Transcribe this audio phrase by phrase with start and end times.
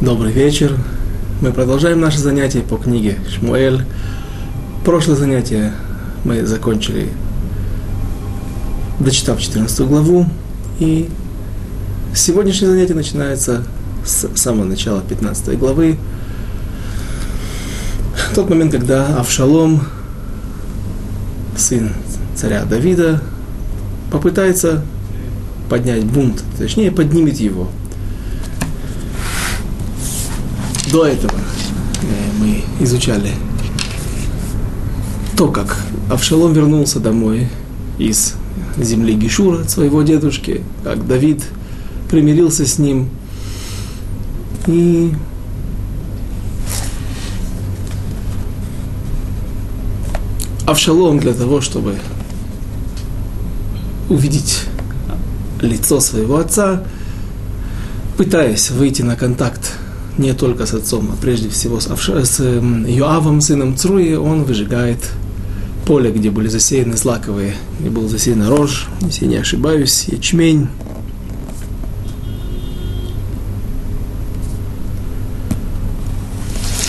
[0.00, 0.76] Добрый вечер.
[1.40, 3.86] Мы продолжаем наше занятие по книге Шмуэль.
[4.84, 5.72] Прошлое занятие
[6.24, 7.10] мы закончили,
[8.98, 10.26] дочитав 14 главу.
[10.80, 11.08] И
[12.12, 13.64] сегодняшнее занятие начинается
[14.04, 15.96] с самого начала 15 главы.
[18.34, 19.86] Тот момент, когда Авшалом,
[21.56, 21.92] сын
[22.34, 23.22] царя Давида,
[24.10, 24.84] попытается
[25.70, 27.70] поднять бунт, точнее поднимет его–
[30.94, 32.06] до этого э,
[32.38, 33.32] мы изучали
[35.36, 35.76] то, как
[36.08, 37.48] Авшалом вернулся домой
[37.98, 38.34] из
[38.78, 41.42] земли Гишура своего дедушки, как Давид
[42.08, 43.08] примирился с ним.
[44.68, 45.12] И
[50.64, 51.96] Авшалом для того, чтобы
[54.08, 54.66] увидеть
[55.60, 56.84] лицо своего отца,
[58.16, 59.72] пытаясь выйти на контакт
[60.18, 64.98] не только с отцом, а прежде всего с, с Йоавом, сыном Цруи, он выжигает
[65.86, 70.68] поле, где были засеяны злаковые, где был засеян рожь, если не ошибаюсь, ячмень.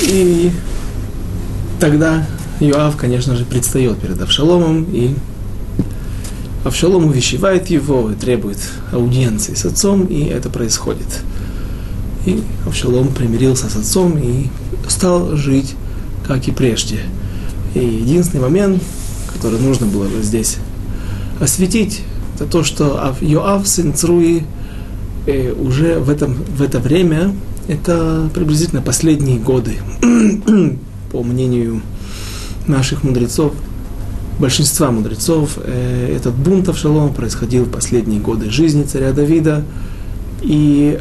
[0.01, 0.51] И
[1.79, 2.25] тогда
[2.59, 5.15] Йоав, конечно же, предстает перед Авшаломом, и
[6.63, 8.57] Авшалом увещевает его и требует
[8.91, 11.21] аудиенции с отцом, и это происходит.
[12.25, 14.47] И Авшалом примирился с отцом и
[14.87, 15.75] стал жить,
[16.27, 16.99] как и прежде.
[17.75, 18.81] И единственный момент,
[19.33, 20.57] который нужно было здесь
[21.39, 22.01] осветить,
[22.35, 24.43] это то, что Йоав, сын Цруи,
[25.25, 27.33] э, уже в, этом, в это время,
[27.67, 29.75] это приблизительно последние годы,
[31.11, 31.81] по мнению
[32.67, 33.53] наших мудрецов,
[34.39, 39.63] большинства мудрецов, э, этот бунт Авшалома происходил в последние годы жизни царя Давида,
[40.41, 40.99] и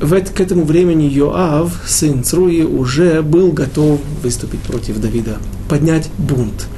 [0.00, 6.68] в, к этому времени Йоав, сын Цруи, уже был готов выступить против Давида, поднять бунт.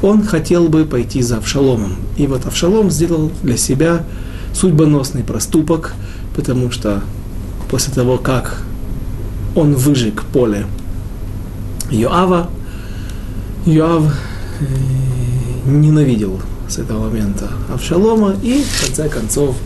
[0.00, 1.96] Он хотел бы пойти за Авшаломом.
[2.16, 4.04] И вот Авшалом сделал для себя
[4.54, 5.94] судьбоносный проступок,
[6.36, 7.02] потому что
[7.68, 8.62] после того, как
[9.56, 10.66] он выжег поле
[11.90, 12.48] Йоава,
[13.66, 14.04] Йоав
[14.60, 14.64] э,
[15.68, 19.56] ненавидел с этого момента Авшалома и, в конце концов,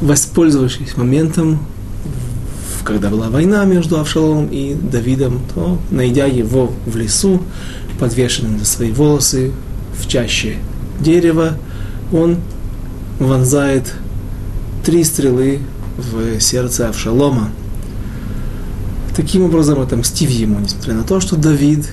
[0.00, 1.60] воспользовавшись моментом,
[2.84, 7.42] когда была война между Авшаломом и Давидом, то, найдя его в лесу,
[7.98, 9.52] подвешенным за свои волосы
[9.98, 10.56] в чаще
[11.00, 11.56] дерева,
[12.12, 12.38] он
[13.18, 13.94] вонзает
[14.84, 15.60] три стрелы
[15.98, 17.50] в сердце Авшалома.
[19.14, 21.86] Таким образом, отомстив ему, несмотря на то, что Давид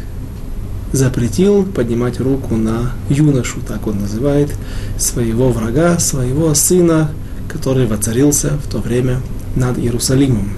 [0.93, 4.49] запретил поднимать руку на юношу, так он называет,
[4.97, 7.11] своего врага, своего сына,
[7.49, 9.19] который воцарился в то время
[9.55, 10.51] над Иерусалимом.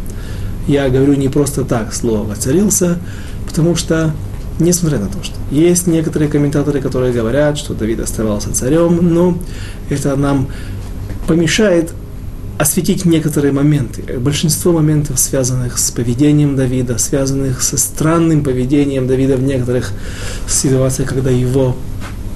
[0.70, 3.00] Я говорю не просто так слово «воцарился»,
[3.48, 4.14] потому что,
[4.60, 9.36] несмотря на то, что есть некоторые комментаторы, которые говорят, что Давид оставался царем, но
[9.90, 10.48] это нам
[11.28, 11.92] помешает
[12.60, 14.20] осветить некоторые моменты.
[14.20, 19.92] Большинство моментов, связанных с поведением Давида, связанных со странным поведением Давида в некоторых
[20.48, 21.76] ситуациях, когда его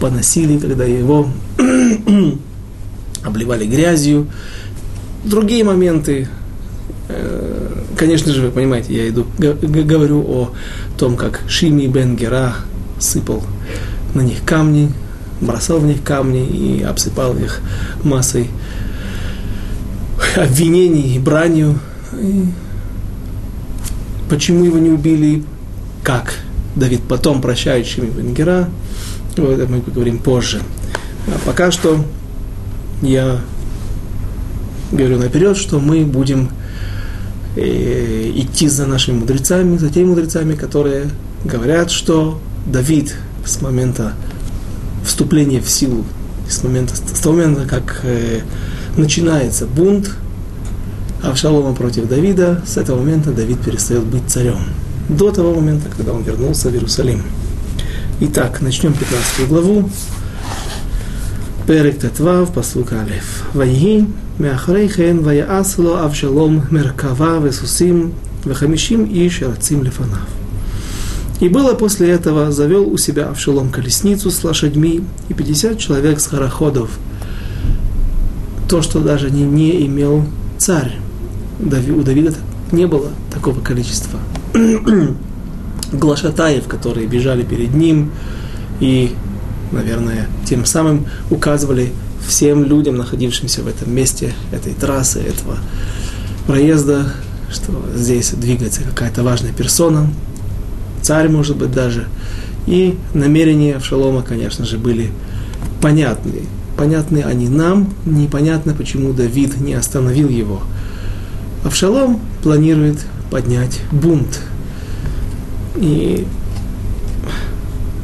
[0.01, 1.29] поносили, когда его
[3.23, 4.27] обливали грязью.
[5.23, 6.27] Другие моменты,
[7.97, 10.53] конечно же, вы понимаете, я иду, говорю о
[10.97, 12.56] том, как Шими бен Гера
[13.00, 13.44] сыпал
[14.14, 14.91] на них камни,
[15.42, 17.62] бросал в них камни и обсыпал их
[18.03, 18.50] массой
[20.36, 21.80] обвинений и бранью.
[22.13, 22.46] И
[24.30, 25.44] почему его не убили?
[26.03, 26.34] Как
[26.75, 28.69] Давид потом прощает Шими бен Гера?
[29.38, 30.62] Вот мы поговорим позже.
[31.28, 32.03] А пока что
[33.02, 33.40] я
[34.92, 36.62] говорю наперед, что мы будем э,
[37.56, 41.10] идти за нашими мудрецами, за теми мудрецами, которые
[41.44, 44.12] говорят, что Давид с момента
[45.04, 46.04] вступления в силу,
[46.49, 48.41] с, момента, с того момента, как э,
[48.97, 50.10] начинается бунт
[51.22, 54.58] Авшалома против Давида, с этого момента Давид перестает быть царем.
[55.08, 57.23] До того момента, когда он вернулся в Иерусалим.
[58.20, 59.90] Итак, начнем 15 главу.
[61.69, 63.12] פרק ט"ו, פסוק א',
[63.55, 64.05] ויהי
[64.40, 68.11] מאחרי כן ויעש לו אבשלום מרכבה וסוסים
[68.46, 70.19] וחמישים איש רצים לפניו.
[71.40, 76.26] И было после этого, завел у себя Авшалом колесницу с лошадьми и 50 человек с
[76.26, 76.99] хороходов.
[78.69, 80.25] То, что даже не, не имел
[80.58, 80.96] царь.
[81.61, 82.35] У Давида
[82.73, 84.19] не было такого количества
[85.93, 88.11] глашатаев, которые бежали перед ним
[88.81, 89.14] и
[89.73, 91.93] наверное, тем самым указывали
[92.28, 95.58] всем людям, находившимся в этом месте, этой трассы, этого
[96.48, 97.14] проезда,
[97.52, 100.10] что здесь двигается какая-то важная персона,
[101.02, 102.08] царь, может быть, даже.
[102.66, 105.12] И намерения Авшалома, конечно же, были
[105.81, 106.44] понятны.
[106.78, 110.64] Понятны они нам, непонятно, почему Давид не остановил его.
[111.64, 112.98] Авшалом планирует
[113.30, 114.42] поднять бунт.
[115.75, 116.25] И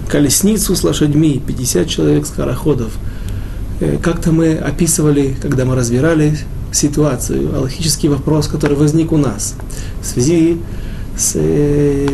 [0.10, 2.94] колесницу с лошадьми, 50 человек скороходов.
[3.80, 6.38] Э, как-то мы описывали, когда мы разбирали
[6.72, 9.56] ситуацию, аллахический вопрос, который возник у нас
[10.02, 10.58] в связи
[11.18, 12.08] с э,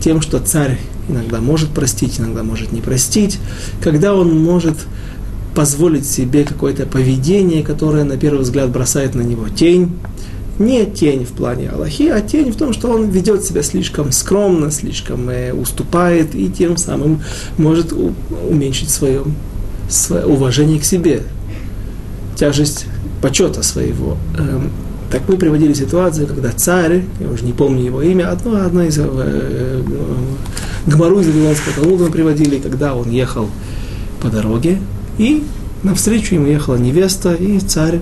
[0.00, 0.78] тем, что царь
[1.08, 3.38] иногда может простить, иногда может не простить,
[3.82, 4.76] когда он может
[5.54, 9.92] позволить себе какое-то поведение, которое на первый взгляд бросает на него тень.
[10.58, 14.70] Не тень в плане Аллахи, а тень в том, что он ведет себя слишком скромно,
[14.70, 17.22] слишком э, уступает и тем самым
[17.56, 18.12] может у,
[18.48, 19.24] уменьшить свое,
[20.24, 21.22] уважение к себе,
[22.36, 22.86] тяжесть
[23.20, 24.16] почета своего.
[24.38, 24.70] Эм,
[25.10, 28.98] так мы приводили ситуацию, когда царь, я уже не помню его имя, одно, одно из
[28.98, 29.82] э, э,
[30.86, 33.48] Гмару из Вавилонского Талмуда мы приводили, когда он ехал
[34.20, 34.78] по дороге,
[35.18, 35.44] и
[35.82, 38.00] навстречу ему ехала невеста, и царь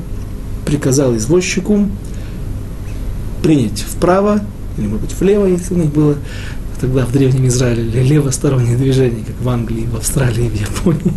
[0.64, 1.88] приказал извозчику
[3.42, 4.40] принять вправо,
[4.78, 6.14] или, может быть, влево, если у них было
[6.80, 11.12] тогда в Древнем Израиле левостороннее движение, как в Англии, в Австралии, в Японии.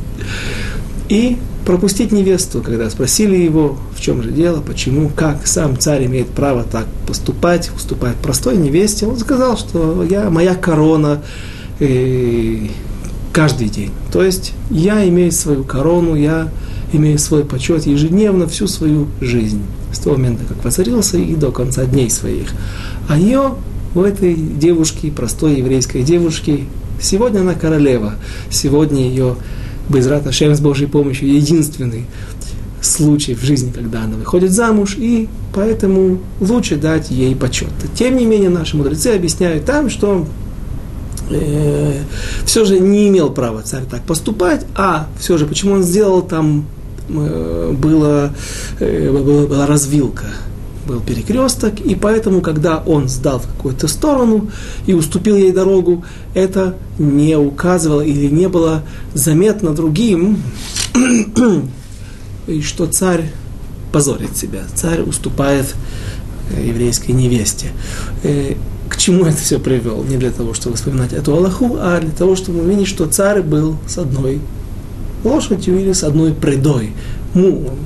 [1.13, 6.29] И пропустить невесту, когда спросили его, в чем же дело, почему, как сам царь имеет
[6.29, 11.21] право так поступать, уступать простой невесте, он сказал, что я, моя корона
[11.79, 12.61] э,
[13.31, 13.91] каждый день.
[14.11, 16.49] То есть я имею свою корону, я
[16.93, 19.61] имею свой почет ежедневно всю свою жизнь.
[19.91, 22.47] С того момента, как воцарился и до конца дней своих.
[23.07, 23.53] А ее,
[23.93, 26.63] у этой девушки, простой еврейской девушки,
[26.99, 28.15] сегодня она королева,
[28.49, 29.35] сегодня ее
[29.89, 32.05] Безрат Ашем с Божьей помощью единственный
[32.81, 37.69] случай в жизни, когда она выходит замуж, и поэтому лучше дать ей почет.
[37.95, 40.27] Тем не менее, наши мудрецы объясняют там, что
[41.29, 42.01] э,
[42.45, 46.65] все же не имел права царь так поступать, а все же почему он сделал там
[47.09, 48.33] э, было,
[48.79, 50.25] э, была развилка
[50.85, 54.49] был перекресток, и поэтому, когда он сдал в какую-то сторону
[54.85, 56.03] и уступил ей дорогу,
[56.33, 58.83] это не указывало или не было
[59.13, 60.41] заметно другим,
[62.47, 63.31] и что царь
[63.91, 65.73] позорит себя, царь уступает
[66.51, 67.67] э, еврейской невесте.
[68.23, 68.55] Э,
[68.89, 70.03] к чему это все привел?
[70.03, 73.77] Не для того, чтобы вспоминать эту Аллаху, а для того, чтобы увидеть, что царь был
[73.87, 74.39] с одной
[75.23, 76.91] лошадью или с одной предой,
[77.33, 77.79] мулом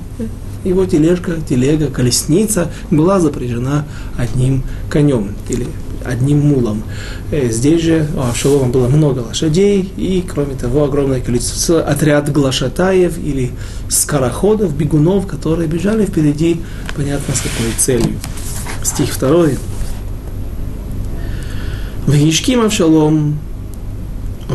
[0.67, 3.85] его тележка, телега, колесница была запряжена
[4.17, 5.67] одним конем или
[6.05, 6.83] одним мулом.
[7.31, 13.17] Э, здесь же у Авшалома было много лошадей, и, кроме того, огромное количество, отряд глашатаев
[13.17, 13.51] или
[13.89, 16.61] скороходов, бегунов, которые бежали впереди,
[16.95, 18.17] понятно, с какой целью.
[18.83, 19.57] Стих второй.
[22.07, 23.37] Вишким Авшалом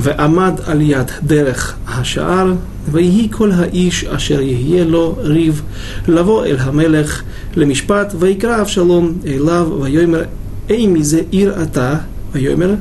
[0.02, 2.54] ועמד על יד דרך השער,
[2.92, 5.62] ויהי כל האיש אשר יהיה לו ריב
[6.08, 7.22] לבוא אל המלך
[7.56, 10.24] למשפט, ויקרא אבשלום אליו, ויאמר,
[10.70, 11.96] אי מזה עיר אתה,
[12.32, 12.74] ויאמר,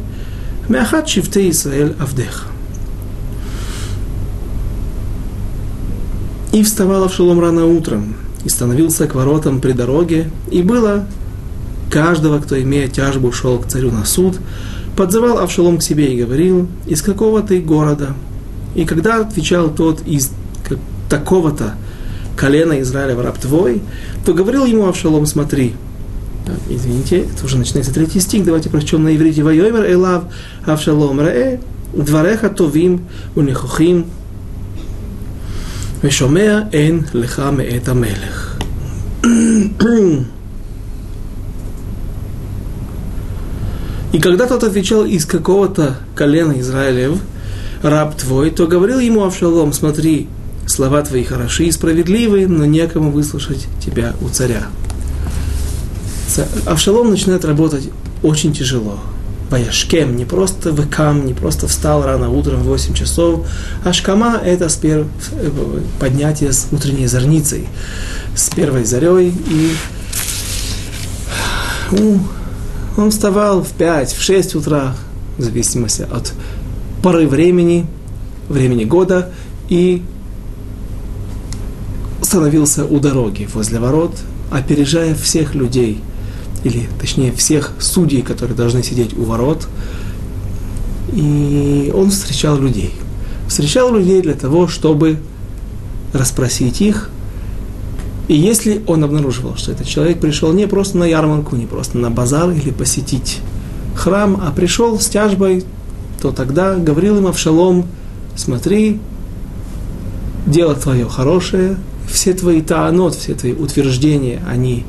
[0.71, 2.47] מאחת שבטי ישראל עבדיך.
[6.53, 8.17] И вставал Авшалом рано утром,
[8.47, 11.07] и становился к воротам при дороге, и было
[11.91, 14.39] каждого, кто, имея тяжбу, шел к царю на суд,
[14.96, 18.14] Подзывал Авшалом к себе и говорил, из какого ты города?
[18.76, 20.32] И когда отвечал тот из
[21.10, 21.76] такого-то
[22.36, 23.82] колена Израилева раб твой,
[24.26, 25.76] то говорил ему Авшалом, смотри,
[26.70, 30.24] извините, это уже начинается третий стих, давайте прочтем на иврите, «Вайомер элав
[30.66, 31.60] Авшалом ре
[31.94, 33.06] двореха товим
[33.36, 34.06] унихухим,
[36.02, 38.58] вешомеа эн леха меэт мелех.
[44.12, 47.20] И когда тот отвечал из какого-то колена Израилев,
[47.82, 50.28] раб твой, то говорил ему Авшалом, смотри,
[50.68, 54.68] слова твои хороши и справедливы, но некому выслушать тебя у царя.
[56.66, 57.90] Авшалом начинает работать
[58.24, 59.00] очень тяжело.
[59.50, 63.46] Ваяшкем, не просто векам, не просто встал рано утром в 8 часов,
[63.84, 65.08] а шкама– это спер...
[66.00, 67.68] поднятие с утренней зорницей,
[68.34, 69.72] с первой зарей и
[71.92, 72.22] ну,
[72.98, 74.96] он вставал в 5, в 6 утра,
[75.38, 76.34] в зависимости от
[77.02, 77.86] поры времени,
[78.50, 79.32] времени года,
[79.70, 80.04] и
[82.22, 84.16] становился у дороги возле ворот,
[84.52, 86.02] опережая всех людей,
[86.64, 89.68] или точнее всех судей, которые должны сидеть у ворот.
[91.14, 92.94] И он встречал людей.
[93.48, 95.18] Встречал людей для того, чтобы
[96.14, 97.10] расспросить их
[98.28, 102.10] И если он обнаруживал, что этот человек пришел не просто на ярмарку, не просто на
[102.10, 103.40] базар или посетить
[103.96, 105.64] храм, а пришел с тяжбой,
[106.22, 107.86] то тогда говорил им Авшалом,
[108.36, 109.00] смотри,
[110.46, 111.78] дело твое хорошее,
[112.10, 114.86] все твои таанот, все твои утверждения, они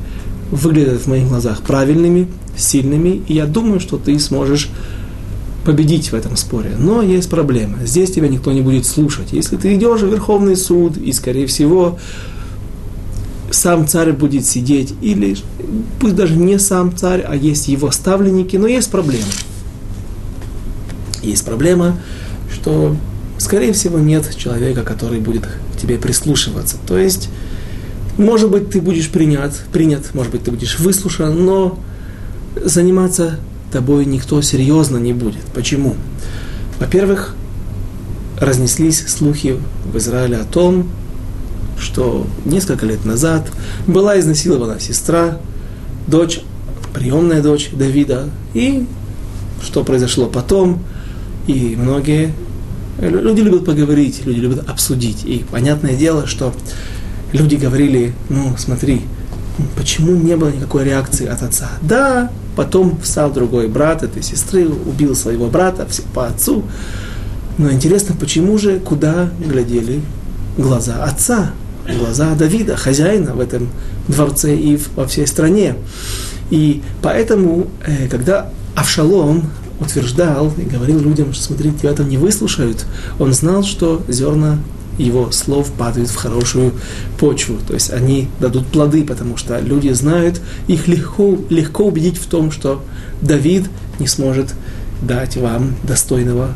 [0.51, 4.69] выглядят в моих глазах правильными, сильными, и я думаю, что ты сможешь
[5.65, 6.75] победить в этом споре.
[6.77, 7.79] Но есть проблема.
[7.85, 9.31] Здесь тебя никто не будет слушать.
[9.31, 11.97] Если ты идешь в Верховный суд, и, скорее всего,
[13.53, 15.37] сам царь будет сидеть, или
[15.99, 19.25] пусть даже не сам царь, а есть его ставленники, но есть проблема.
[21.21, 21.97] Есть проблема,
[22.51, 22.95] что,
[23.37, 26.77] скорее всего, нет человека, который будет к тебе прислушиваться.
[26.85, 27.29] То есть,
[28.17, 31.79] может быть, ты будешь принят, принят, может быть, ты будешь выслушан, но
[32.63, 33.39] заниматься
[33.71, 35.43] тобой никто серьезно не будет.
[35.53, 35.95] Почему?
[36.79, 37.35] Во-первых,
[38.39, 39.57] разнеслись слухи
[39.91, 40.89] в Израиле о том,
[41.79, 43.51] что несколько лет назад
[43.87, 45.37] была изнасилована сестра,
[46.07, 46.41] дочь,
[46.93, 48.85] приемная дочь Давида, и
[49.61, 50.83] что произошло потом,
[51.47, 52.33] и многие
[52.99, 56.53] люди любят поговорить, люди любят обсудить, и понятное дело, что
[57.31, 59.01] люди говорили, ну смотри,
[59.75, 61.69] почему не было никакой реакции от отца?
[61.81, 66.63] Да, потом встал другой брат этой сестры, убил своего брата по отцу,
[67.57, 70.01] но интересно, почему же, куда глядели
[70.57, 71.51] глаза отца?
[71.87, 73.69] Глаза Давида, хозяина в этом
[74.07, 75.75] дворце и во всей стране.
[76.49, 79.49] И поэтому, э, когда Авшалом
[79.79, 82.85] утверждал и говорил людям, что смотрите, тебя там не выслушают,
[83.19, 84.59] он знал, что зерна
[84.97, 86.73] его слов падают в хорошую
[87.19, 87.57] почву.
[87.67, 92.51] То есть они дадут плоды, потому что люди знают, их легко, легко убедить в том,
[92.51, 92.83] что
[93.21, 93.65] Давид
[93.99, 94.53] не сможет
[95.01, 96.49] дать вам достойного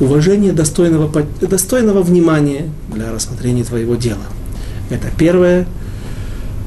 [0.00, 1.10] уважения, достойного,
[1.40, 4.24] достойного внимания для рассмотрения твоего дела.
[4.90, 5.66] Это первое.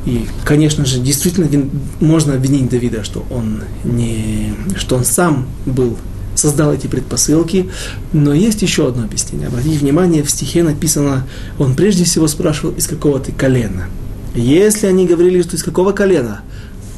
[0.06, 1.50] И, конечно же, действительно
[2.00, 5.98] можно обвинить Давида, что он, не, что он сам был,
[6.34, 7.70] создал эти предпосылки.
[8.14, 9.48] Но есть еще одно объяснение.
[9.50, 11.28] Обратите внимание, в стихе написано,
[11.60, 13.88] он прежде всего спрашивал, из какого ты колена.
[14.34, 16.42] Если они говорили, что из какого колена,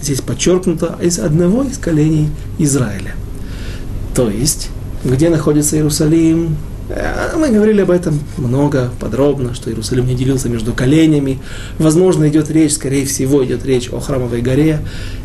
[0.01, 3.15] здесь подчеркнуто, из одного из коленей Израиля.
[4.13, 4.69] То есть,
[5.03, 6.57] где находится Иерусалим,
[7.37, 11.39] мы говорили об этом много, подробно, что Иерусалим не делился между коленями.
[11.77, 14.79] Возможно, идет речь, скорее всего, идет речь о храмовой горе.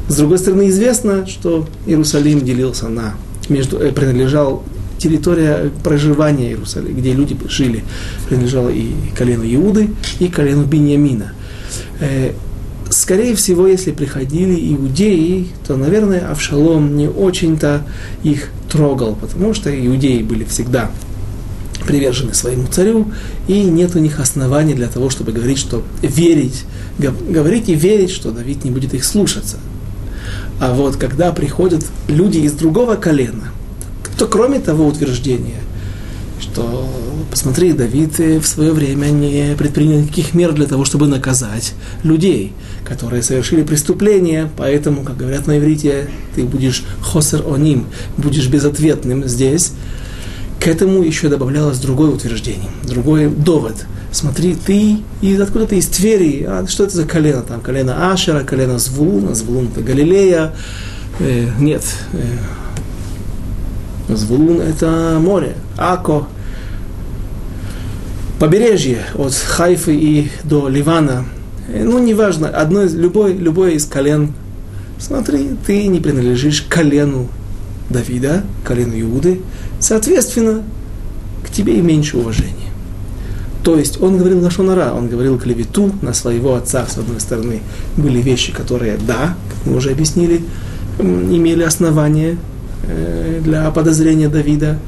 [0.09, 3.15] С другой стороны, известно, что Иерусалим делился на,
[3.49, 4.63] между, э, принадлежал
[4.99, 7.83] территория проживания Иерусалима, где люди жили,
[8.29, 11.33] принадлежала и колену Иуды, и колену Беньямина.
[12.01, 12.33] Э,
[12.91, 17.87] скорее всего, если приходили иудеи, то, наверное, Авшалом не очень-то
[18.23, 20.91] их трогал, потому что иудеи были всегда
[21.87, 23.13] привержены своему царю,
[23.49, 26.65] и нет у них оснований для того, чтобы говорить, что верить,
[26.99, 29.59] говорить и верить, что Давид не будет их слушаться.
[30.61, 33.51] А вот когда приходят люди из другого колена,
[34.19, 35.61] то кроме того утверждения,
[36.41, 36.89] что,
[37.31, 42.53] посмотри, Давид в свое время не предпринял никаких мер для того, чтобы наказать людей,
[42.85, 47.87] которые совершили преступление, поэтому, как говорят на иврите, ты будешь хосер оним,
[48.17, 49.73] будешь безответным здесь,
[50.61, 53.85] к этому еще добавлялось другое утверждение, другой довод.
[54.13, 57.61] Смотри, ты из откуда ты из Твери, а что это за колено там?
[57.61, 60.55] Колено Ашера, колено Звулуна, Звулун это Галилея.
[61.19, 61.83] Э, нет,
[62.13, 66.29] э, Звулун это море, Ако.
[68.39, 71.25] Побережье от Хайфы и до Ливана.
[71.69, 74.33] Э, ну, неважно, одно из, любой, любое из колен.
[74.99, 77.29] Смотри, ты не принадлежишь колену
[77.91, 79.41] Давида, колену Иуды,
[79.81, 80.63] соответственно,
[81.45, 82.53] к тебе и меньше уважения.
[83.63, 87.63] То есть он говорил на Шонара, он говорил клевету на своего отца, с одной стороны.
[87.97, 90.43] Были вещи, которые, да, как мы уже объяснили,
[90.99, 92.37] имели основания
[92.87, 94.79] э, для подозрения Давида,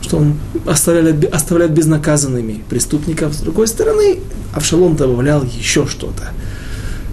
[0.00, 0.34] что он
[0.66, 3.34] оставляет, оставляет безнаказанными преступников.
[3.34, 4.20] С другой стороны,
[4.54, 6.30] Авшалом добавлял еще что-то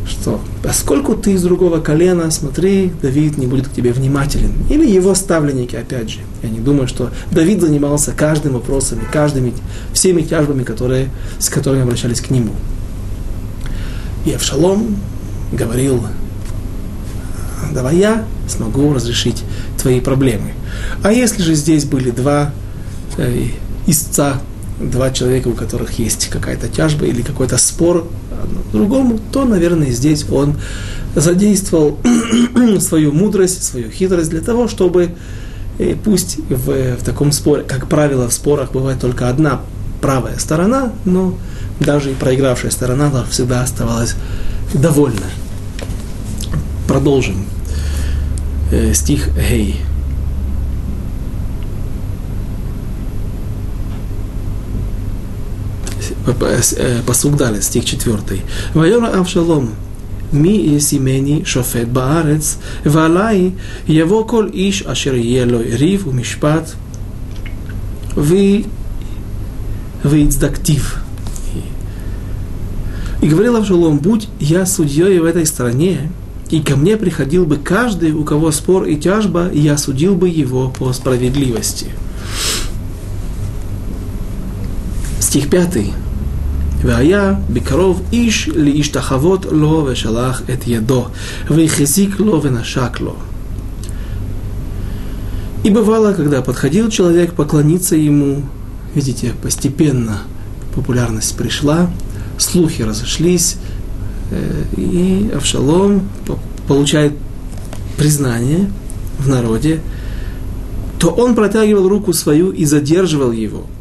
[0.09, 4.51] что поскольку ты из другого колена, смотри, Давид не будет к тебе внимателен.
[4.69, 6.19] Или его ставленники, опять же.
[6.43, 9.53] Я не думаю, что Давид занимался каждым вопросом, каждыми,
[9.93, 12.51] всеми тяжбами, которые, с которыми обращались к нему.
[14.25, 14.97] И Авшалом
[15.51, 16.03] говорил,
[17.73, 19.43] давай я смогу разрешить
[19.81, 20.53] твои проблемы.
[21.03, 22.51] А если же здесь были два
[23.17, 23.47] э,
[23.87, 24.41] истца,
[24.79, 28.07] два человека, у которых есть какая-то тяжба или какой-то спор
[28.71, 30.55] другому, то, наверное, здесь он
[31.15, 31.97] задействовал
[32.79, 35.11] свою мудрость, свою хитрость для того, чтобы
[35.79, 39.61] э, пусть в, в таком споре, как правило, в спорах бывает только одна
[40.01, 41.35] правая сторона, но
[41.79, 44.15] даже и проигравшая сторона всегда оставалась
[44.73, 45.27] довольна.
[46.87, 47.45] Продолжим.
[48.71, 49.81] Э, стих Гей.
[56.31, 58.17] Э, посук далее, стих 4.
[58.73, 59.71] Вайора Авшалом,
[60.31, 63.55] ми есимени шофет баарец, валай
[63.87, 66.75] его кол иш ашер елой рив у мишпат,
[68.15, 68.65] вы
[70.03, 71.01] выицдактив.
[73.21, 76.11] И говорил Авшалом, будь я судьей в этой стране,
[76.49, 80.29] и ко мне приходил бы каждый, у кого спор и тяжба, и я судил бы
[80.29, 81.87] его по справедливости.
[85.19, 85.93] Стих пятый.
[86.84, 91.06] והיה בקרוב איש להשתחוות לו ושלח את ידו,
[91.50, 93.16] והחזיק לו ונשק לו.
[95.64, 98.42] И бывало, когда подходил человек поклониться ему,
[98.94, 100.18] видите, постепенно
[100.74, 101.90] популярность пришла,
[102.36, 103.56] слухи разошлись,
[104.30, 106.06] э, и Авшалом
[106.68, 107.14] получает
[107.96, 108.70] признание
[109.18, 109.80] в народе,
[110.98, 113.77] то он протягивал руку свою и задерживал его –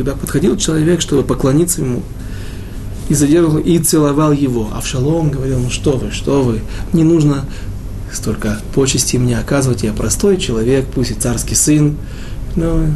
[0.00, 2.02] когда подходил человек, чтобы поклониться ему,
[3.10, 4.70] и задерживал, и целовал его.
[4.72, 6.60] А в шалом говорил, ну что вы, что вы,
[6.94, 7.44] не нужно
[8.10, 11.96] столько почести мне оказывать, я простой человек, пусть и царский сын,
[12.56, 12.88] но э,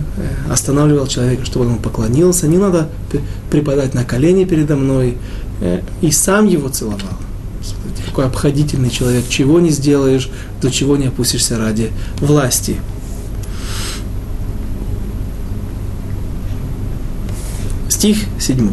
[0.50, 2.88] останавливал человека, чтобы он поклонился, не надо
[3.50, 5.18] припадать на колени передо мной,
[5.60, 7.18] э, и сам его целовал.
[8.06, 10.30] Какой обходительный человек, чего не сделаешь,
[10.62, 12.80] до чего не опустишься ради власти.
[18.04, 18.70] стих 7.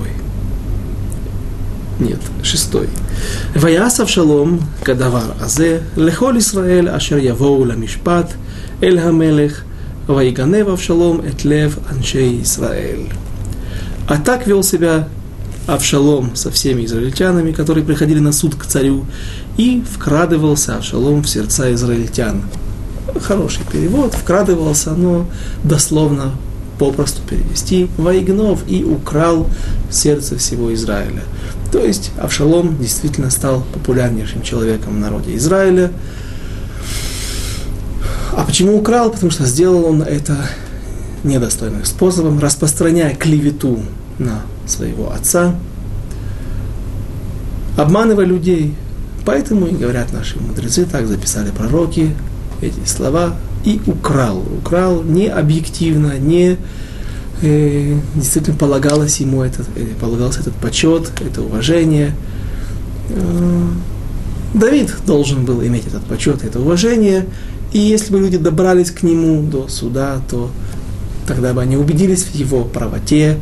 [2.01, 2.69] Нет, 6.
[3.55, 8.35] Ваясав шалом кадавар азе лехол Исраэль ашер явоу ламишпат
[8.81, 9.63] эль хамелех
[10.07, 13.07] вайганев авшалом эт лев аншей Исраэль.
[14.09, 15.07] А так вел себя
[15.65, 19.05] Авшалом со всеми израильтянами, которые приходили на суд к царю,
[19.55, 22.41] и вкрадывался Авшалом в сердца израильтян.
[23.21, 25.25] Хороший перевод, вкрадывался, но
[25.63, 26.33] дословно
[26.81, 29.47] попросту перевести, воигнов и украл
[29.91, 31.21] сердце всего Израиля.
[31.71, 35.91] То есть Авшалом действительно стал популярнейшим человеком в народе Израиля.
[38.35, 39.11] А почему украл?
[39.11, 40.35] Потому что сделал он это
[41.23, 43.79] недостойным способом, распространяя клевету
[44.17, 45.53] на своего отца,
[47.77, 48.73] обманывая людей.
[49.23, 52.15] Поэтому и говорят наши мудрецы, так записали пророки,
[52.59, 54.43] эти слова, и украл.
[54.59, 56.57] Украл не объективно, не
[57.41, 62.15] э, действительно полагалось ему этот, э, полагался этот почет, это уважение.
[63.09, 63.67] Э,
[64.53, 67.25] Давид должен был иметь этот почет, это уважение,
[67.71, 70.51] и если бы люди добрались к нему до суда, то
[71.25, 73.37] тогда бы они убедились в его правоте,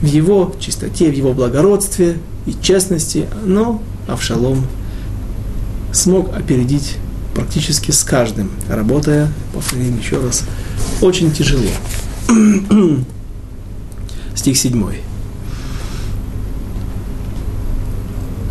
[0.00, 4.66] в его чистоте, в его благородстве и честности, но Авшалом
[5.92, 6.96] смог опередить
[7.33, 10.43] практически с каждым, работая, повторим еще раз,
[11.01, 11.71] очень тяжело.
[14.35, 14.83] Стих 7.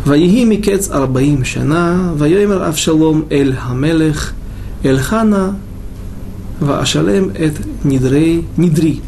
[0.07, 4.31] ויהי מקץ ארבעים שנה, ויאמר אבשלום אל המלך,
[4.85, 5.51] אל חנה,
[6.61, 7.51] ואשלם את
[7.85, 8.99] נדרי, נדרי,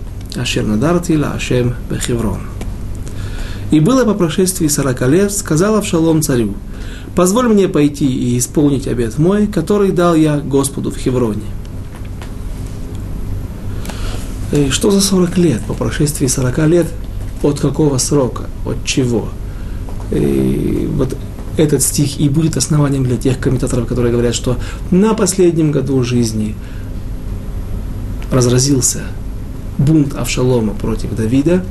[0.42, 2.40] אשר נדרתי להשם בחברון.
[3.72, 6.56] И было по прошествии сорока лет, сказал Авшалом царю,
[7.15, 11.43] позволь мне пойти и исполнить обет мой, который дал я Господу в Хевроне.
[14.53, 15.63] И что за 40 лет?
[15.67, 16.87] По прошествии 40 лет
[17.43, 18.45] от какого срока?
[18.65, 19.29] От чего?
[20.11, 21.17] И вот
[21.57, 24.57] этот стих и будет основанием для тех комментаторов, которые говорят, что
[24.91, 26.55] на последнем году жизни
[28.31, 29.03] разразился
[29.79, 31.65] бунт Авшалома против Давида,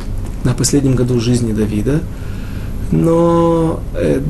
[0.43, 2.01] на последнем году жизни Давида,
[2.91, 4.21] но э,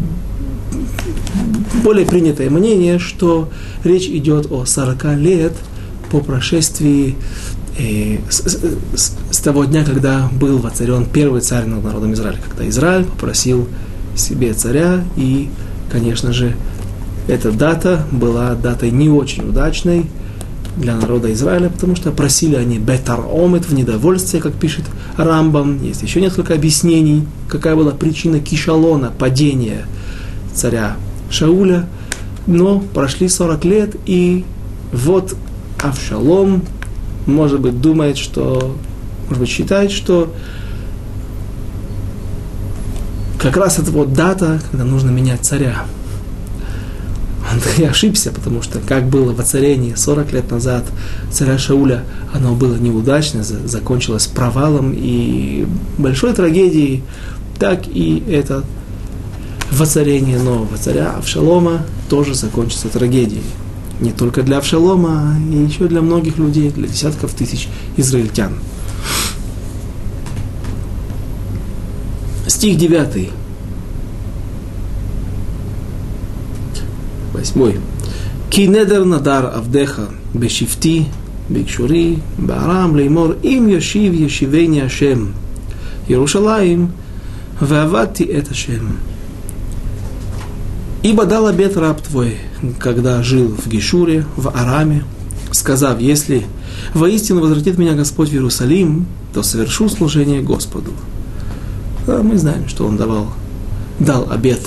[1.84, 3.49] более принятое мнение, что
[3.84, 5.54] речь идет о 40 лет
[6.12, 7.15] по прошествии
[7.78, 8.39] э, с,
[8.95, 13.67] с, с того дня, когда был воцарен первый царь над народом Израиля, когда Израиль попросил
[14.15, 15.49] себе царя, и,
[15.91, 16.56] конечно же,
[17.28, 20.06] эта дата была датой не очень удачной
[20.78, 24.86] для народа Израиля, потому что просили они бетар омет в недовольстве, как пишет
[25.17, 25.84] Рамбам.
[25.84, 29.86] Есть еще несколько объяснений, какая была причина кишалона, падения
[30.54, 30.96] царя
[31.30, 31.88] Шауля.
[32.46, 34.44] Но прошли 40 лет, и
[34.92, 35.36] вот
[35.82, 36.63] Авшалом
[37.26, 38.76] может быть, думает, что,
[39.28, 40.34] может быть, считает, что
[43.39, 45.84] как раз это вот дата, когда нужно менять царя.
[47.52, 50.86] Он и ошибся, потому что как было воцарение 40 лет назад
[51.32, 57.04] царя Шауля, оно было неудачно, закончилось провалом и большой трагедией
[57.60, 58.63] так и это
[59.74, 63.44] воцарение нового царя Авшалома тоже закончится трагедией.
[64.00, 68.54] Не только для Авшалома, и еще для многих людей, для десятков тысяч израильтян.
[72.48, 73.30] Стих 9.
[77.34, 77.80] Восьмой.
[78.50, 81.08] Кинедер надар авдеха бешифти
[81.50, 85.34] бикшури барам леймор им яшив яшивени Ашем
[86.08, 86.92] Иерушалаим
[87.60, 88.98] вавати это Ашем.
[91.04, 92.38] Ибо дал обет раб твой,
[92.80, 95.04] когда жил в Гешуре, в Араме,
[95.52, 96.46] сказав, если
[96.94, 100.92] воистину возвратит меня Господь в Иерусалим, то совершу служение Господу.
[102.08, 103.28] Да, мы знаем, что он давал,
[104.00, 104.62] дал обет,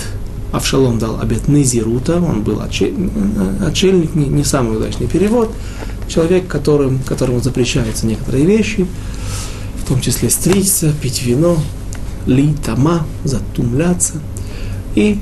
[0.53, 5.51] Авшалом дал обет Низирута, он был отшельник, не, не самый удачный перевод,
[6.07, 8.85] человек, которым, которому запрещаются некоторые вещи,
[9.83, 11.57] в том числе стричься, пить вино,
[12.27, 14.13] ли, тама, затумляться.
[14.93, 15.19] И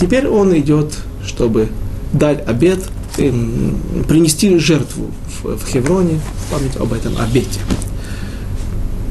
[0.00, 1.68] теперь он идет, чтобы
[2.12, 2.80] дать обед,
[3.16, 5.10] принести жертву
[5.42, 7.60] в, Хевроне в память об этом обете.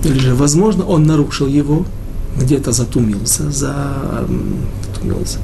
[0.03, 1.85] Или же, возможно, он нарушил его,
[2.39, 5.37] где-то затумился, затумился,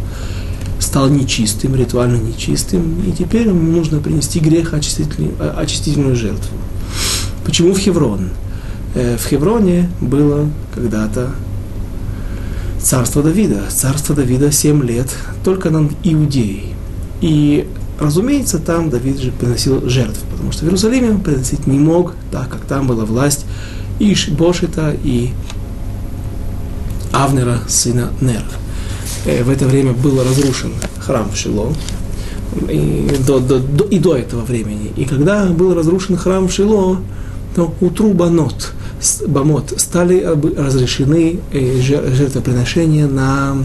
[0.79, 6.57] стал нечистым, ритуально нечистым, и теперь ему нужно принести грех очистительную, очистительную жертву.
[7.45, 8.29] Почему в Хеврон?
[8.95, 11.31] Э, в Хевроне было когда-то
[12.87, 13.63] царство Давида.
[13.69, 16.73] Царство Давида 7 лет только над Иудеей.
[17.19, 17.67] И,
[17.99, 22.47] разумеется, там Давид же приносил жертвы, потому что в Иерусалиме он приносить не мог, так
[22.47, 23.45] как там была власть
[23.99, 25.31] Иш Бошита и
[27.11, 28.45] Авнера, сына Нера.
[29.25, 31.73] Э, в это время был разрушен храм в Шило,
[32.69, 34.93] и до, до, до, и до этого времени.
[34.95, 37.01] И когда был разрушен храм в Шило,
[37.53, 38.71] то у Трубанот,
[39.27, 40.21] Бамот стали
[40.57, 43.57] разрешены э, жертвоприношения на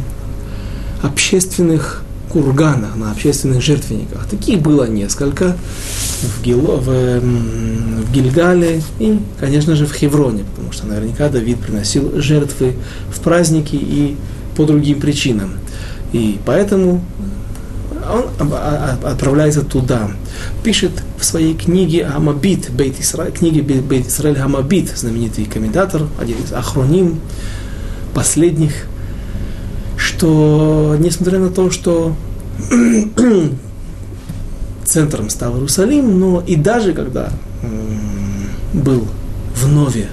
[1.03, 4.27] общественных курганах, на общественных жертвенниках.
[4.27, 5.57] Таких было несколько
[6.23, 12.13] в, Гило, в, в Гильгале и, конечно же, в Хевроне, потому что наверняка Давид приносил
[12.21, 12.75] жертвы
[13.11, 14.17] в праздники и
[14.57, 15.53] по другим причинам.
[16.13, 17.03] И поэтому
[18.13, 18.53] он
[19.05, 20.11] отправляется туда.
[20.63, 26.53] Пишет в своей книге Амабит, Бейт Исраиль, книге Бейт Исраиль Амабит, знаменитый комментатор, один из
[26.53, 27.21] охроним,
[28.15, 28.87] последних,
[29.97, 32.15] что несмотря на то, что
[34.85, 37.31] центром стал Иерусалим, но и даже когда
[38.73, 39.07] был
[39.55, 40.09] в Нове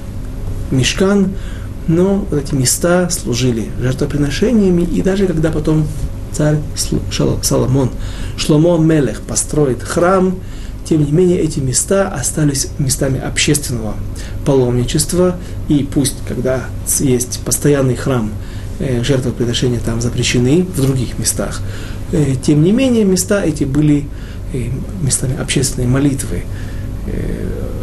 [0.71, 1.33] Мешкан,
[1.88, 5.88] но эти места служили жертвоприношениями, и даже когда потом
[6.33, 6.57] царь
[7.41, 7.89] Соломон,
[8.37, 10.35] Шломо Мелех построит храм,
[10.89, 13.95] тем не менее эти места остались местами общественного
[14.43, 15.35] паломничества,
[15.67, 16.61] и пусть, когда
[16.99, 18.31] есть постоянный храм,
[18.79, 21.61] э, жертвоприношения там запрещены в других местах,
[22.11, 24.07] э, тем не менее места эти были
[24.53, 24.69] э,
[25.03, 26.43] местами общественной молитвы.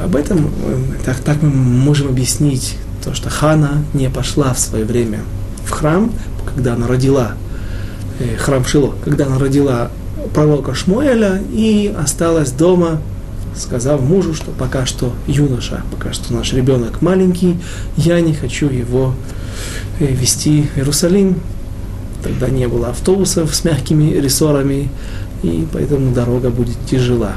[0.04, 0.50] Об этом
[1.04, 5.20] так, так мы можем объяснить то, что Хана не пошла в свое время
[5.64, 6.12] в храм,
[6.44, 7.32] когда она родила
[8.38, 9.90] храм Шило, когда она родила
[10.34, 13.00] пророка Шмуэля и осталась дома,
[13.56, 17.58] сказав мужу, что пока что юноша, пока что наш ребенок маленький,
[17.96, 19.14] я не хочу его
[19.98, 21.40] э, вести в Иерусалим.
[22.22, 24.88] Тогда не было автобусов с мягкими рессорами,
[25.42, 27.36] и поэтому дорога будет тяжела.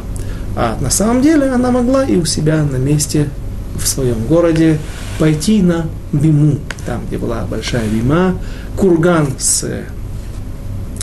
[0.56, 3.30] А на самом деле она могла и у себя на месте
[3.76, 4.80] в своем городе
[5.20, 8.36] пойти на Биму, там, где была большая Бима,
[8.76, 9.84] курган с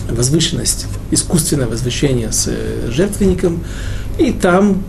[0.09, 3.61] возвышенность, искусственное возвышение с э, жертвенником,
[4.19, 4.83] и там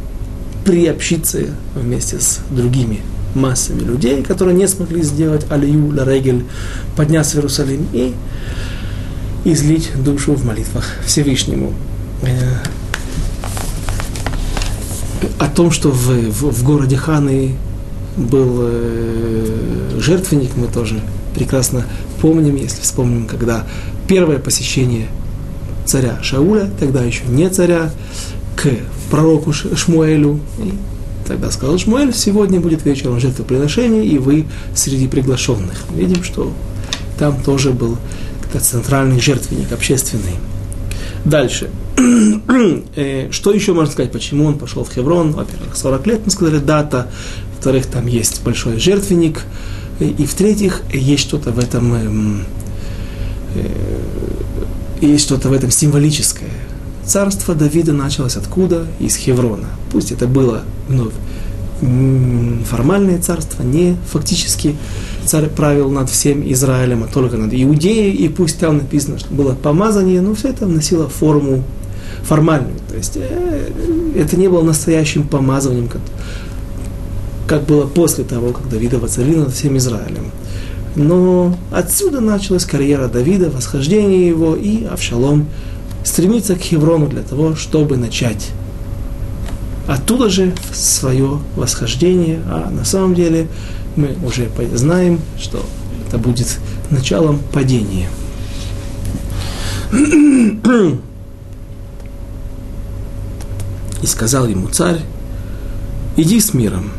[0.66, 1.40] приобщиться
[1.76, 3.02] вместе с другими
[3.36, 6.46] массами людей, которые не смогли сделать алию ла регель,
[6.96, 8.14] подняться в Иерусалим и
[9.46, 11.74] излить душу в молитвах Всевышнему.
[12.24, 12.58] Э,
[15.40, 17.56] о том, что в, в, в городе Ханы
[18.18, 21.00] был э, жертвенник, мы тоже
[21.36, 21.86] прекрасно
[22.22, 23.66] помним, если вспомним, когда
[24.08, 25.08] первое посещение
[25.86, 27.92] царя Шауля, тогда еще не царя,
[28.56, 28.68] к
[29.10, 30.40] пророку Шмуэлю.
[30.60, 30.74] И
[31.28, 35.86] тогда сказал Шмуэль, сегодня будет вечером жертвоприношение, и вы среди приглашенных.
[35.96, 36.52] Видим, что
[37.20, 37.98] там тоже был
[38.60, 40.36] центральный жертвенник, общественный.
[41.26, 41.70] Дальше.
[42.96, 45.34] Э, что еще можно сказать, почему он пошел в Хеврон?
[45.34, 47.12] Во-первых, 40 лет, мы сказали, дата.
[47.54, 49.44] Во-вторых, там есть большой жертвенник.
[50.00, 52.44] И в-третьих, есть что-то в этом эм,
[55.02, 56.50] есть что-то в этом символическое.
[57.06, 58.86] Царство Давида началось откуда?
[59.00, 59.68] Из Хеврона.
[59.92, 61.14] Пусть это было вновь
[62.66, 64.76] формальное царство, не фактически
[65.26, 69.54] царь правил над всем Израилем, а только над Иудеей, и пусть там написано, что было
[69.54, 71.64] помазание, но все это носило форму
[72.24, 72.78] формальную.
[72.90, 73.70] То есть э,
[74.16, 76.02] это не было настоящим помазыванием, как,
[77.48, 80.32] как было после того, как Давида воцарили над всем Израилем.
[80.98, 85.48] Но отсюда началась карьера Давида, восхождение его, и Авшалом
[86.04, 88.50] стремится к Хеврону для того, чтобы начать
[89.86, 93.48] оттуда же свое восхождение, а на самом деле
[93.96, 95.64] мы уже знаем, что
[96.08, 96.58] это будет
[96.90, 98.10] началом падения.
[104.02, 105.02] И сказал ему царь,
[106.16, 106.92] иди с миром.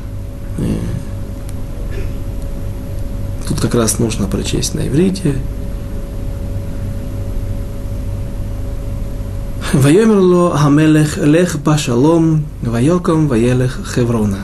[3.49, 5.35] Тут как раз нужно прочесть на иврите.
[9.73, 14.41] Вайомерло хамелех лех башалом вайоком ваелех хеврона.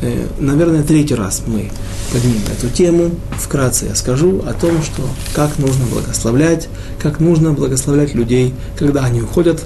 [0.00, 1.70] Э, наверное, третий раз мы
[2.12, 3.10] поднимем эту тему.
[3.38, 5.02] Вкратце я скажу о том, что
[5.34, 6.68] как нужно благословлять,
[7.02, 9.64] как нужно благословлять людей, когда они уходят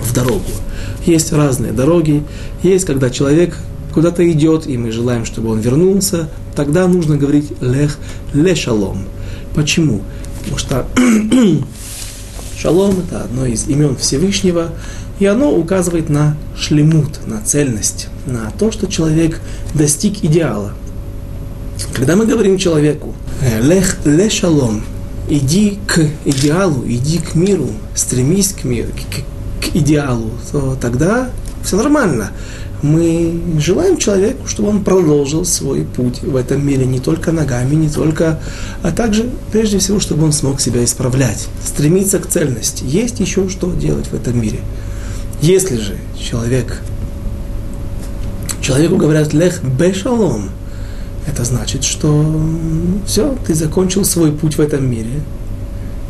[0.00, 0.50] в дорогу.
[1.06, 2.22] Есть разные дороги.
[2.62, 3.56] Есть, когда человек
[3.92, 7.98] куда-то идет, и мы желаем, чтобы он вернулся, тогда нужно говорить лех
[8.32, 9.04] ле шалом.
[9.54, 10.02] Почему?
[10.40, 10.86] Потому что
[12.60, 14.68] Шалом– это одно из имен Всевышнего,
[15.18, 19.40] и оно указывает на шлемут, на цельность, на то, что человек
[19.72, 20.72] достиг идеала.
[21.94, 23.14] Когда мы говорим человеку
[23.62, 24.82] «лех ле шалом»,
[25.30, 31.30] иди к идеалу, иди к миру, стремись к миру, к, к идеалу, то тогда
[31.64, 32.30] все нормально
[32.82, 37.88] мы желаем человеку, чтобы он продолжил свой путь в этом мире не только ногами, не
[37.88, 38.40] только,
[38.82, 42.84] а также, прежде всего, чтобы он смог себя исправлять, стремиться к цельности.
[42.86, 44.60] Есть еще что делать в этом мире.
[45.42, 46.80] Если же человек,
[48.60, 50.50] человеку говорят «лех бешалом»,
[51.26, 52.40] это значит, что
[53.06, 55.20] все, ты закончил свой путь в этом мире,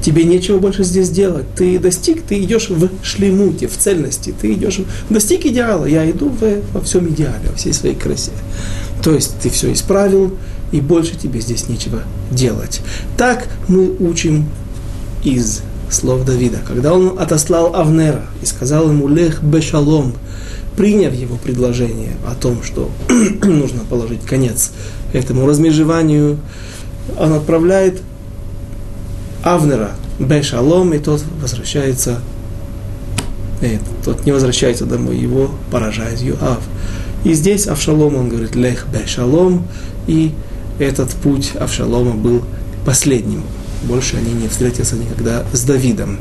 [0.03, 1.47] тебе нечего больше здесь делать.
[1.57, 6.63] Ты достиг, ты идешь в шлемуте, в цельности, ты идешь, достиг идеала, я иду в,
[6.73, 8.33] во всем идеале, во всей своей красе.
[9.03, 10.37] То есть ты все исправил,
[10.73, 12.81] и больше тебе здесь нечего делать.
[13.17, 14.47] Так мы учим
[15.25, 16.59] из слов Давида.
[16.67, 20.15] Когда он отослал Авнера и сказал ему «Лех бешалом»,
[20.77, 22.91] приняв его предложение о том, что
[23.43, 24.71] нужно положить конец
[25.13, 26.39] этому размежеванию,
[27.19, 28.01] он отправляет
[29.43, 32.21] Авнера Бешалом, и тот возвращается,
[33.61, 36.61] нет, тот не возвращается домой, его поражает Юав.
[37.25, 39.67] И здесь Авшалом, он говорит, Лех Бешалом,
[40.07, 40.33] и
[40.79, 42.43] этот путь Авшалома был
[42.87, 43.43] последним.
[43.83, 46.19] Больше они не встретятся никогда с Давидом.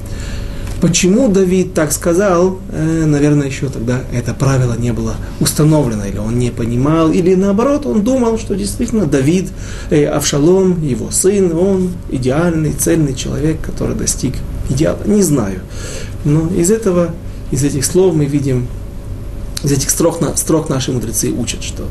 [0.82, 6.40] Почему Давид так сказал, э, наверное, еще тогда это правило не было установлено, или он
[6.40, 9.50] не понимал, или наоборот, он думал, что действительно Давид,
[9.90, 14.36] э, Авшалом, его сын, он идеальный, цельный человек, который достиг
[14.70, 15.00] идеала.
[15.06, 15.60] Не знаю.
[16.24, 17.10] Но из этого,
[17.52, 18.68] из этих слов мы видим,
[19.64, 21.88] из этих строк, строк наши мудрецы учат, что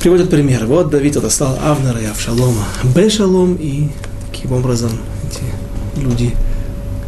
[0.00, 0.66] приводят пример.
[0.66, 3.88] Вот Давид отослал Авнера и Авшалома Бешалом, и
[4.30, 4.90] таким образом
[5.28, 6.36] эти люди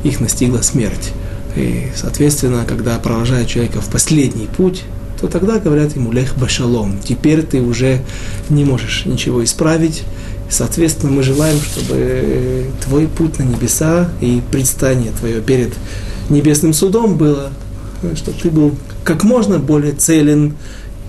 [0.05, 1.13] их настигла смерть.
[1.57, 4.85] И, соответственно, когда провожают человека в последний путь,
[5.21, 6.99] то тогда говорят ему «лех башалом».
[7.03, 8.03] Теперь ты уже
[8.51, 10.03] не можешь ничего исправить.
[10.51, 15.73] Соответственно, мы желаем, чтобы твой путь на небеса и предстание твое перед
[16.29, 17.51] небесным судом было,
[18.15, 20.55] чтобы ты был как можно более целен,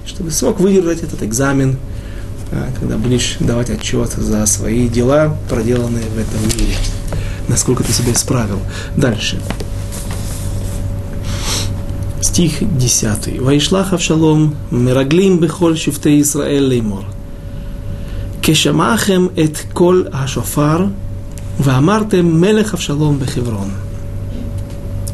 [0.05, 1.77] чтобы смог выдержать этот экзамен,
[2.51, 6.75] а, когда будешь давать отчет за свои дела, проделанные в этом мире
[7.47, 8.60] насколько ты себя исправил.
[8.95, 9.39] Дальше.
[12.21, 13.39] Стих 10.
[13.39, 17.05] Вайшлах Авшалом, Мераглим Бехоль Шифте Исраэль Леймор.
[18.41, 20.89] Кешамахем эт кол ашофар,
[21.58, 23.71] ваамартем мелех Авшалом Бехеврон.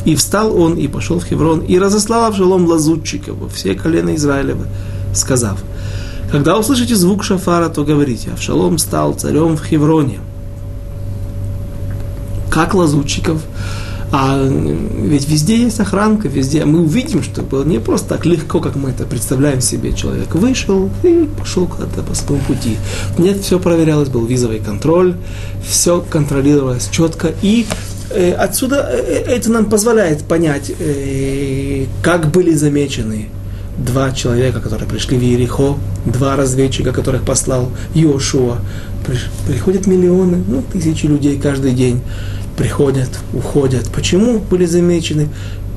[0.04, 4.66] И встал он, и пошел в Хеврон, и разослал Авшалом лазутчиков во все колена Израилева,
[5.14, 5.62] сказав,
[6.32, 10.20] когда услышите звук шафара, то говорите, Авшалом стал царем в Хевроне–
[12.52, 13.42] как лазутчиков.
[14.14, 16.66] А ведь везде есть охранка, везде.
[16.66, 19.94] Мы увидим, что было не просто так легко, как мы это представляем себе.
[19.94, 22.78] Человек вышел и пошел куда-то по своему пути.
[23.18, 25.16] Нет, все проверялось, был визовый контроль,
[25.66, 27.30] все контролировалось четко.
[27.42, 27.66] И
[28.10, 33.30] э, отсюда э, это нам позволяет понять, э, как были замечены
[33.78, 38.58] два человека, которые пришли в Иерихо, два разведчика, которых послал Йошуа.
[39.48, 42.02] Приходят миллионы, ну, тысячи людей каждый день
[42.58, 43.90] приходят, уходят.
[43.94, 45.30] Почему были замечены?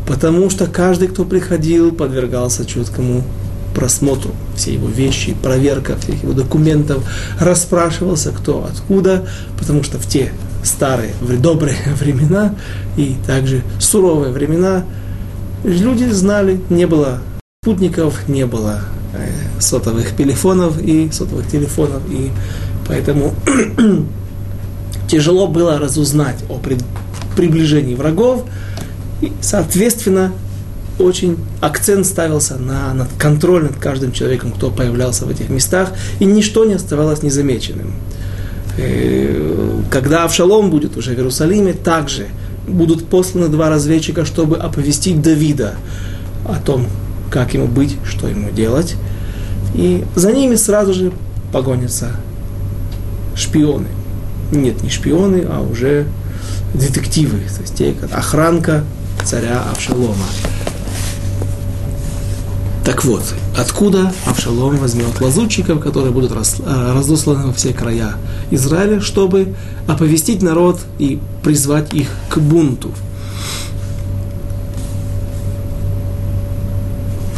[0.06, 3.22] Потому что каждый, кто приходил, подвергался четкому
[3.74, 7.04] просмотру всей его вещи, проверка всех его документов,
[7.40, 9.26] расспрашивался кто откуда,
[9.58, 10.32] потому что в те
[10.62, 12.54] старые, в добрые времена
[12.96, 14.84] и также суровые времена
[15.64, 17.20] люди знали, не было
[17.62, 18.80] спутников, не было
[19.14, 19.28] э,
[19.60, 22.30] сотовых телефонов и сотовых телефонов, и
[22.86, 23.34] поэтому
[25.08, 26.60] тяжело было разузнать о
[27.36, 28.44] приближении врагов,
[29.20, 30.32] и, соответственно,
[30.98, 36.24] очень акцент ставился на, на контроль над каждым человеком, кто появлялся в этих местах, и
[36.24, 37.92] ничто не оставалось незамеченным.
[38.76, 42.26] Э, когда Авшалом будет уже в Иерусалиме, также
[42.66, 45.74] будут посланы два разведчика, чтобы оповестить Давида
[46.46, 46.86] о том,
[47.30, 48.96] как ему быть, что ему делать.
[49.74, 51.12] И за ними сразу же
[51.52, 52.12] погонятся
[53.34, 53.88] шпионы.
[54.52, 56.06] Нет, не шпионы, а уже
[56.74, 58.84] детективы, то есть те, охранка
[59.24, 60.26] царя Авшалома.
[62.84, 63.22] Так вот,
[63.56, 68.12] откуда Авшалом возьмет лазутчиков, которые будут э, разосланы во все края
[68.50, 69.54] Израиля, чтобы
[69.86, 72.90] оповестить народ и призвать их к бунту?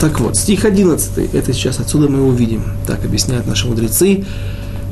[0.01, 2.65] Так вот, стих 11, это сейчас отсюда мы увидим.
[2.87, 4.25] Так объясняют наши мудрецы.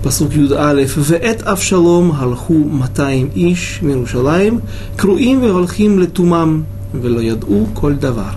[0.03, 4.59] פסוק י"א, ואת אבשלום הלכו 200 איש מירושלים,
[4.95, 6.61] קרואים והולכים לתומם,
[7.01, 8.31] ולא ידעו כל דבר.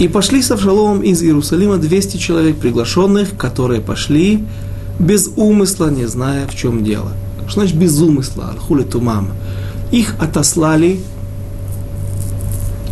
[0.00, 4.44] И пошли с Авшаломом из Иерусалима 200 человек приглашенных, которые пошли
[4.98, 7.12] без умысла, не зная, в чем дело.
[7.46, 8.54] Что значит без умысла?
[8.58, 9.28] Хули тумам.
[9.92, 10.98] Их отослали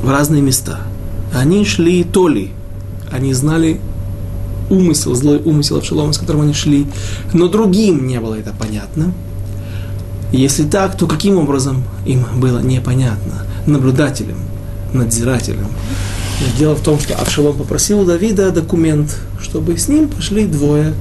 [0.03, 0.81] в разные места.
[1.35, 2.51] Они шли то ли,
[3.11, 3.81] они знали
[4.70, 6.88] умысел, злой умысел Авшалома, с которым они шли,
[7.34, 9.14] но другим не было это понятно.
[10.32, 13.46] Если так, то каким образом им было непонятно?
[13.66, 14.38] Наблюдателям,
[14.94, 15.68] надзирателям.
[16.58, 20.94] Дело в том, что Авшалом попросил у Давида документ, чтобы с ним пошли двое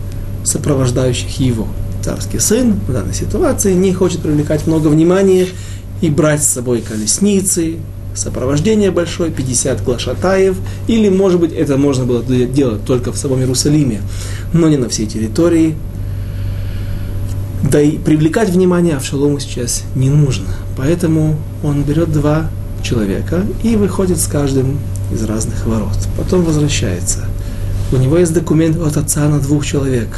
[0.44, 1.66] сопровождающих его.
[2.02, 5.48] Царский сын в данной ситуации не хочет привлекать много внимания
[6.00, 7.76] и брать с собой колесницы,
[8.16, 10.57] сопровождение большое, 50 глашатаев,
[10.88, 14.00] или, может быть, это можно было делать только в самом Иерусалиме,
[14.52, 15.74] но не на всей территории.
[17.70, 20.46] Да и привлекать внимание Авшалому сейчас не нужно.
[20.76, 22.50] Поэтому он берет два
[22.83, 24.79] человека и выходит с каждым
[25.12, 25.96] из разных ворот.
[26.16, 27.24] Потом возвращается.
[27.92, 30.09] У него есть документ от отца на двух человек.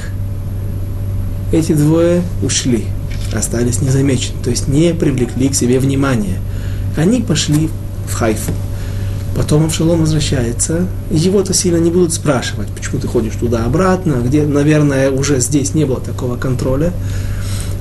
[1.52, 2.84] Эти двое ушли,
[3.32, 6.38] остались незамечены, то есть не привлекли к себе внимания.
[6.96, 7.70] Они пошли
[8.08, 8.52] в Хайфу.
[9.36, 10.86] Потом Авшалом возвращается.
[11.10, 16.00] Его-то сильно не будут спрашивать, почему ты ходишь туда-обратно, где, наверное, уже здесь не было
[16.00, 16.92] такого контроля,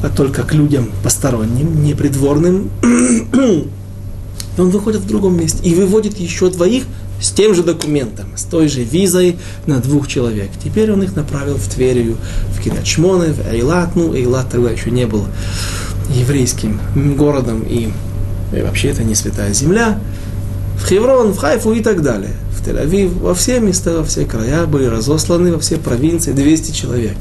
[0.03, 2.69] а только к людям посторонним, непридворным.
[2.83, 6.83] И он выходит в другом месте и выводит еще двоих
[7.19, 10.49] с тем же документом, с той же визой на двух человек.
[10.63, 12.17] Теперь он их направил в Тверию,
[12.55, 13.95] в Кирячмоне, в Эйлат.
[13.95, 15.25] Ну, Эйлат тогда еще не был
[16.09, 16.79] еврейским
[17.17, 17.89] городом, и,
[18.53, 19.99] и вообще это не святая земля.
[20.77, 22.31] В Хеврон, в Хайфу и так далее.
[22.51, 27.17] В Тель-Авив, во все места, во все края были разосланы, во все провинции 200 человек.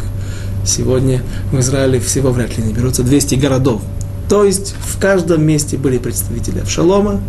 [0.65, 3.83] Сегодня в Израиле всего вряд ли наберутся 200 городов.
[4.29, 7.21] То есть в каждом месте были представители Авшалома,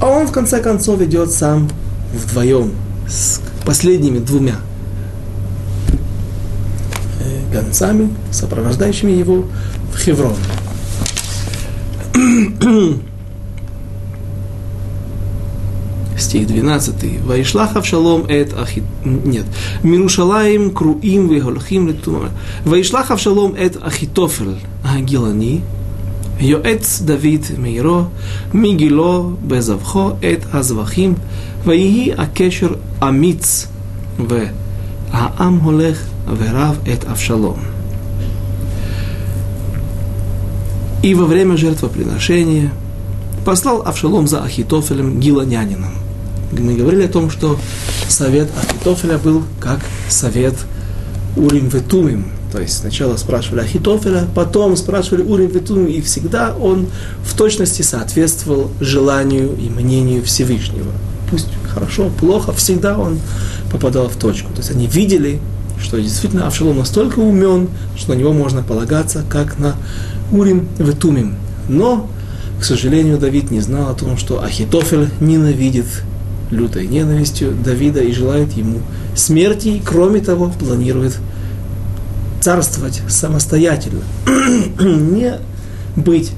[0.00, 1.68] а он в конце концов идет сам
[2.12, 2.72] вдвоем
[3.08, 4.56] с последними двумя
[7.20, 9.46] э, гонцами, сопровождающими его
[9.92, 10.36] в Хеврон.
[16.17, 17.21] Стих 12.
[17.23, 18.83] Вайшлах Авшалом эт ахит...
[19.05, 19.45] Нет.
[19.83, 22.29] Мирушалаем круим веголхим летума.
[22.65, 25.61] Вайшлах Авшалом эт ахитофель агилани.
[26.39, 28.03] יועץ דוד מעירו,
[28.53, 31.13] מגילו בזבחו את הזבחים,
[31.65, 32.73] ויהי הקשר
[33.03, 33.67] אמיץ,
[34.27, 36.05] והעם הולך
[36.37, 37.72] ורב את אבשלום.
[41.04, 42.72] И во время жертвоприношения
[43.44, 45.90] послал Авшалом за Ахитофелем Гиланянином.
[46.50, 47.58] Мы говорили о том, что
[48.08, 50.54] совет Ахитофеля был как совет
[51.36, 56.86] Урим Ветумим, то есть сначала спрашивали Ахитофеля, потом спрашивали Урим Ветумим, и всегда он
[57.22, 60.92] в точности соответствовал желанию и мнению Всевышнего.
[61.30, 63.18] Пусть хорошо, плохо, всегда он
[63.70, 64.54] попадал в точку.
[64.54, 65.38] То есть они видели,
[65.78, 69.76] что действительно Авшалом настолько умен, что на него можно полагаться, как на
[70.34, 71.36] Урим Ветумим.
[71.68, 72.08] Но,
[72.60, 75.86] к сожалению, Давид не знал о том, что Ахитофель ненавидит
[76.50, 78.80] лютой ненавистью Давида и желает ему
[79.14, 81.18] смерти, и кроме того, планирует
[82.40, 84.02] царствовать самостоятельно,
[84.80, 85.34] не
[85.96, 86.32] быть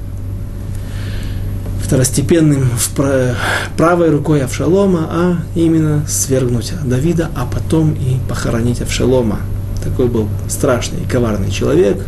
[1.83, 3.35] второстепенным в
[3.77, 9.39] правой рукой Авшалома, а именно свергнуть Давида, а потом и похоронить Авшалома.
[9.83, 12.05] Такой был страшный и коварный человек.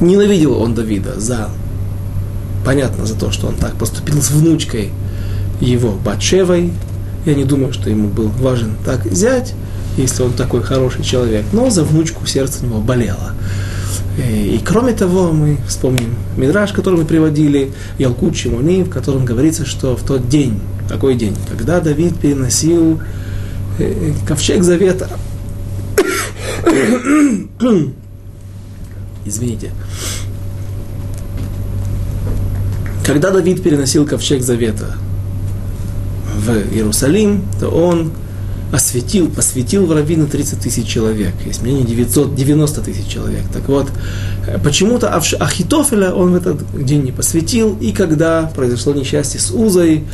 [0.00, 1.48] Ненавидел он Давида за,
[2.64, 4.90] понятно, за то, что он так поступил с внучкой
[5.60, 6.72] его Батшевой.
[7.24, 9.54] Я не думаю, что ему был важен так взять,
[9.96, 11.44] если он такой хороший человек.
[11.52, 13.32] Но за внучку сердце у него болело.
[14.18, 19.94] И кроме того, мы вспомним Мидраж, который мы приводили, Ялкут Шимони, в котором говорится, что
[19.96, 23.00] в тот день, какой день, когда Давид переносил
[23.78, 25.10] э, ковчег завета,
[29.26, 29.72] извините,
[33.04, 34.96] когда Давид переносил ковчег завета
[36.34, 38.12] в Иерусалим, то он
[38.72, 41.34] осветил, посвятил в раввины 30 тысяч человек.
[41.44, 43.42] Есть мнение 990 тысяч человек.
[43.52, 43.88] Так вот,
[44.46, 50.04] э, почему-то Ахитофеля он в этот день не посвятил, и когда произошло несчастье с Узой,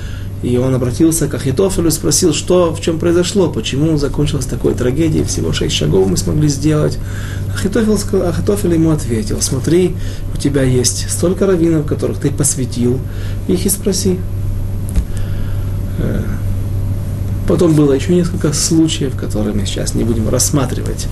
[0.42, 5.52] и он обратился к Ахитофелю спросил, что, в чем произошло, почему закончилась такой трагедией, всего
[5.52, 6.98] шесть шагов мы смогли сделать.
[7.54, 9.94] Ахитофель, Ахитофель ему ответил, смотри,
[10.34, 12.98] у тебя есть столько раввинов, которых ты посвятил,
[13.48, 14.18] их и спроси.
[15.98, 16.22] Э,
[17.46, 21.08] Потом было еще несколько случаев, которые мы сейчас не будем рассматривать.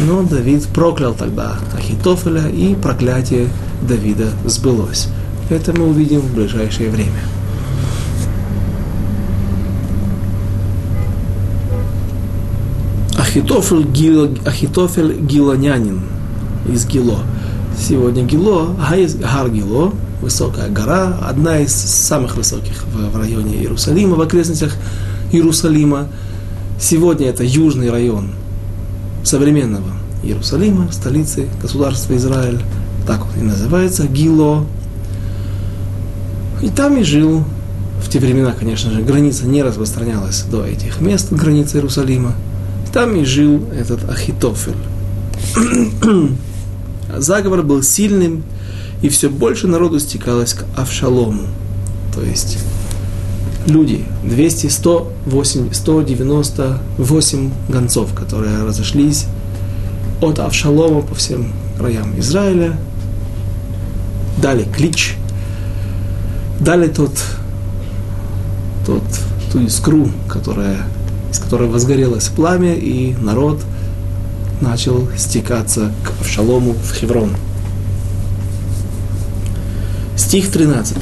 [0.00, 3.48] Но Давид проклял тогда Ахитофеля, и проклятие
[3.82, 5.08] Давида сбылось.
[5.50, 7.20] Это мы увидим в ближайшее время.
[13.28, 16.00] Ахитофель, Гил, Ахитофель Гилонянин
[16.66, 17.18] из Гило.
[17.78, 18.74] Сегодня Гило,
[19.20, 24.74] Гар Гило, высокая гора, одна из самых высоких в, в районе Иерусалима, в окрестностях
[25.30, 26.08] Иерусалима.
[26.80, 28.30] Сегодня это южный район
[29.24, 29.90] современного
[30.22, 32.62] Иерусалима, столицы государства Израиль.
[33.06, 34.64] Так он и называется, Гило.
[36.62, 37.44] И там и жил.
[38.02, 42.32] В те времена, конечно же, граница не распространялась до этих мест, граница Иерусалима.
[42.92, 44.74] Там и жил этот Ахитофель.
[47.16, 48.44] Заговор был сильным,
[49.02, 51.42] и все больше народу стекалось к Авшалому.
[52.14, 52.58] То есть
[53.66, 59.26] люди, 200, 108, 198 гонцов, которые разошлись
[60.20, 62.76] от Авшалома по всем краям Израиля,
[64.38, 65.16] дали клич,
[66.60, 67.12] дали тот,
[68.86, 69.02] тот,
[69.52, 70.78] ту искру, которая,
[71.31, 73.61] из которой возгорелось пламя, и народ
[74.61, 77.31] начал стекаться к Авшалому в Хеврон.
[80.15, 80.97] Стих 13.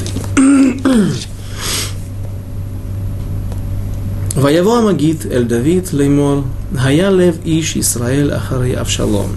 [4.36, 6.44] ויבוא המגיד אל דוד לאמור,
[6.78, 9.30] היה лев иш Исраэль ахарей Авшалом.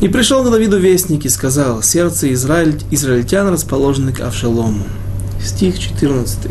[0.00, 4.84] И пришел к Давиду вестник и сказал, сердце Израиль, израильтян расположены к Авшалому.
[5.42, 6.50] Стих 14.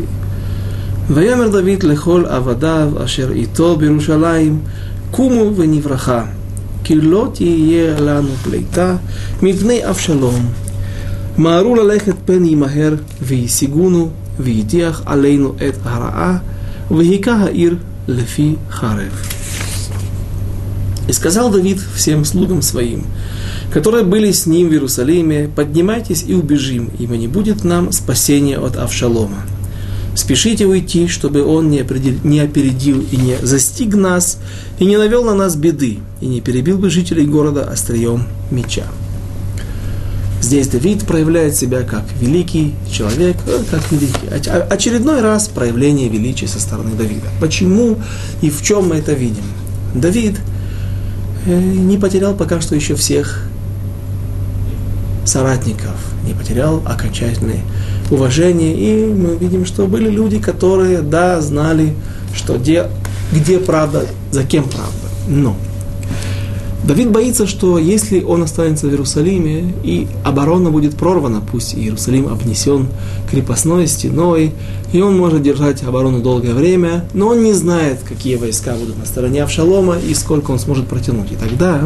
[1.10, 4.60] ויאמר דוד לכל עבדיו אשר איתו בירושלים,
[5.10, 6.24] קומו ונברכה,
[6.84, 8.96] כי לא תהיה לנו פליטה
[9.42, 10.46] מפני אבשלום.
[11.38, 14.10] מהרו ללכת פן ימהר וישיגונו
[14.40, 16.38] ויטיח עלינו את הרעה
[16.90, 19.12] Вахика Хаир Лефи Харев.
[21.08, 23.04] И сказал Давид всем слугам своим,
[23.72, 28.76] которые были с ним в Иерусалиме, поднимайтесь и убежим, ибо не будет нам спасения от
[28.76, 29.42] Авшалома.
[30.13, 34.39] Спешите уйти, чтобы он не, опередил и не застиг нас,
[34.77, 38.83] и не навел на нас беды, и не перебил бы жителей города острием меча.
[40.41, 44.27] Здесь Давид проявляет себя как великий человек, э, как великий.
[44.69, 47.27] Очередной раз проявление величия со стороны Давида.
[47.39, 47.99] Почему
[48.41, 49.43] и в чем мы это видим?
[49.93, 50.39] Давид
[51.45, 53.45] э, не потерял пока что еще всех
[55.25, 55.95] соратников,
[56.25, 57.61] не потерял окончательное
[58.11, 58.73] уважение.
[58.75, 61.93] И мы видим, что были люди, которые, да, знали,
[62.35, 62.87] что где,
[63.31, 64.91] где правда, за кем правда.
[65.27, 65.55] Но
[66.83, 72.87] Давид боится, что если он останется в Иерусалиме, и оборона будет прорвана, пусть Иерусалим обнесен
[73.29, 74.51] крепостной стеной,
[74.91, 79.05] и он может держать оборону долгое время, но он не знает, какие войска будут на
[79.05, 81.31] стороне Авшалома и сколько он сможет протянуть.
[81.31, 81.81] И тогда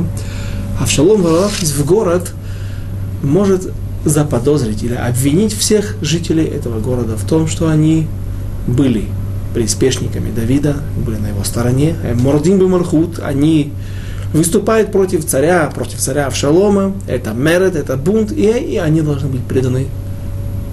[0.82, 2.32] Авшалом, ворвавшись в город,
[3.22, 3.72] может
[4.06, 8.08] заподозрить или обвинить всех жителей этого города в том, что они
[8.68, 9.06] были
[9.54, 11.96] приспешниками Давида, были на его стороне.
[12.16, 13.72] Мордим бы Мархут, они
[14.34, 19.44] выступает против царя, против царя Авшалома, это мерет, это бунт, и, и они должны быть
[19.44, 19.88] преданы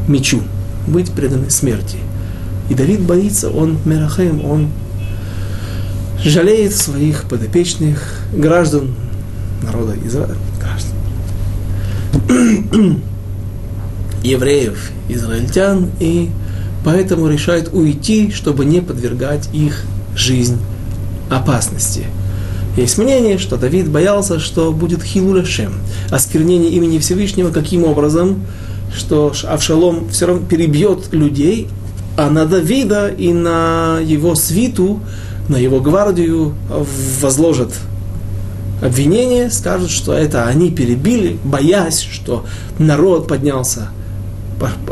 [0.09, 0.43] мечу,
[0.87, 1.99] быть преданы смерти.
[2.69, 4.69] И Давид боится, он мерахем, он
[6.25, 8.95] жалеет своих подопечных граждан
[9.63, 10.37] народа Израиля.
[10.61, 10.93] Граждан.
[14.23, 16.31] Евреев, израильтян, и
[16.85, 19.85] поэтому решает уйти, чтобы не подвергать их
[20.17, 20.59] жизнь
[21.31, 22.07] опасности.
[22.77, 25.75] Есть мнение, что Давид боялся, что будет хилуляшем,
[26.11, 28.45] осквернение имени Всевышнего, каким образом,
[28.97, 31.69] что Авшалом все равно перебьет людей,
[32.17, 35.01] а на Давида и на его свиту,
[35.49, 36.55] на его гвардию
[37.21, 37.73] возложат
[38.81, 42.45] обвинение, скажут, что это они перебили, боясь, что
[42.79, 43.89] народ поднялся,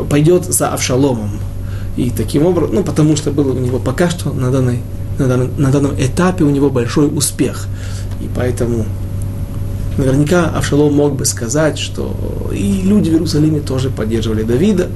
[0.09, 1.31] пойдет за Авшаломом.
[1.97, 4.79] И таким образом, ну, потому что было у него пока что на, данной,
[5.19, 7.67] на, данном, на данном этапе у него большой успех.
[8.21, 8.85] И поэтому
[9.97, 12.15] наверняка Авшалом мог бы сказать, что
[12.53, 14.87] и люди в Иерусалиме тоже поддерживали Давида,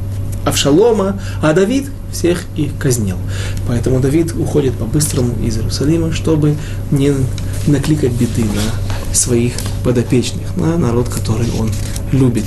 [0.45, 3.17] Авшалома, а Давид всех их казнил.
[3.67, 6.55] Поэтому Давид уходит по-быстрому из Иерусалима, чтобы
[6.91, 7.13] не
[7.67, 9.53] накликать беды на своих
[9.83, 11.71] подопечных, на народ, который он
[12.11, 12.45] любит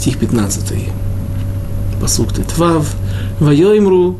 [0.00, 0.78] Стих 15.
[2.00, 2.64] פסוק ט"ו,
[3.40, 4.14] ויאמרו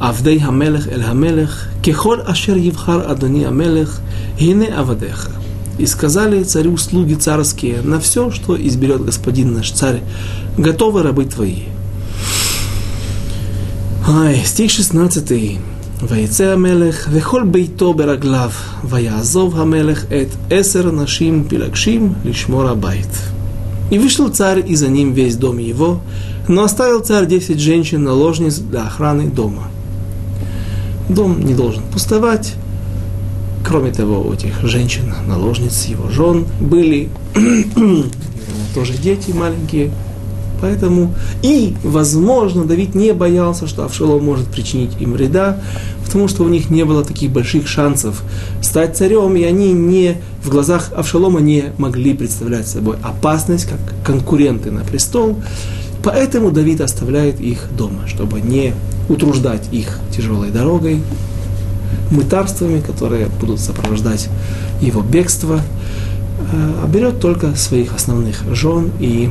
[0.00, 4.00] עבדי המלך אל המלך, ככל אשר יבחר אדוני המלך,
[4.38, 5.30] הנה עבדיך.
[5.78, 10.00] И сказали царю слуги царские, на все, что изберет господин наш царь,
[10.56, 11.64] готовы рабы твои.
[14.08, 15.58] Ай, стих 16.
[16.02, 18.50] ויצא המלך וכל ביתו ברגליו,
[18.84, 23.18] ויעזוב המלך את עשר נשים פילגשים לשמור הבית.
[23.91, 25.99] И вышел царь, и за ним весь дом его,
[26.47, 29.67] но оставил царь десять женщин-наложниц для охраны дома.
[31.09, 32.55] Дом не должен пустовать.
[33.65, 37.09] Кроме того, у этих женщин-наложниц, его жен, были
[38.73, 39.91] тоже дети маленькие,
[40.61, 45.57] Поэтому и, возможно, Давид не боялся, что Авшалом может причинить им вреда,
[46.05, 48.23] потому что у них не было таких больших шансов
[48.61, 54.71] стать царем, и они не, в глазах Авшалома не могли представлять собой опасность, как конкуренты
[54.71, 55.37] на престол.
[56.03, 58.73] Поэтому Давид оставляет их дома, чтобы не
[59.09, 61.01] утруждать их тяжелой дорогой,
[62.11, 64.29] мытарствами, которые будут сопровождать
[64.81, 65.61] его бегство,
[66.83, 69.29] а берет только своих основных жен и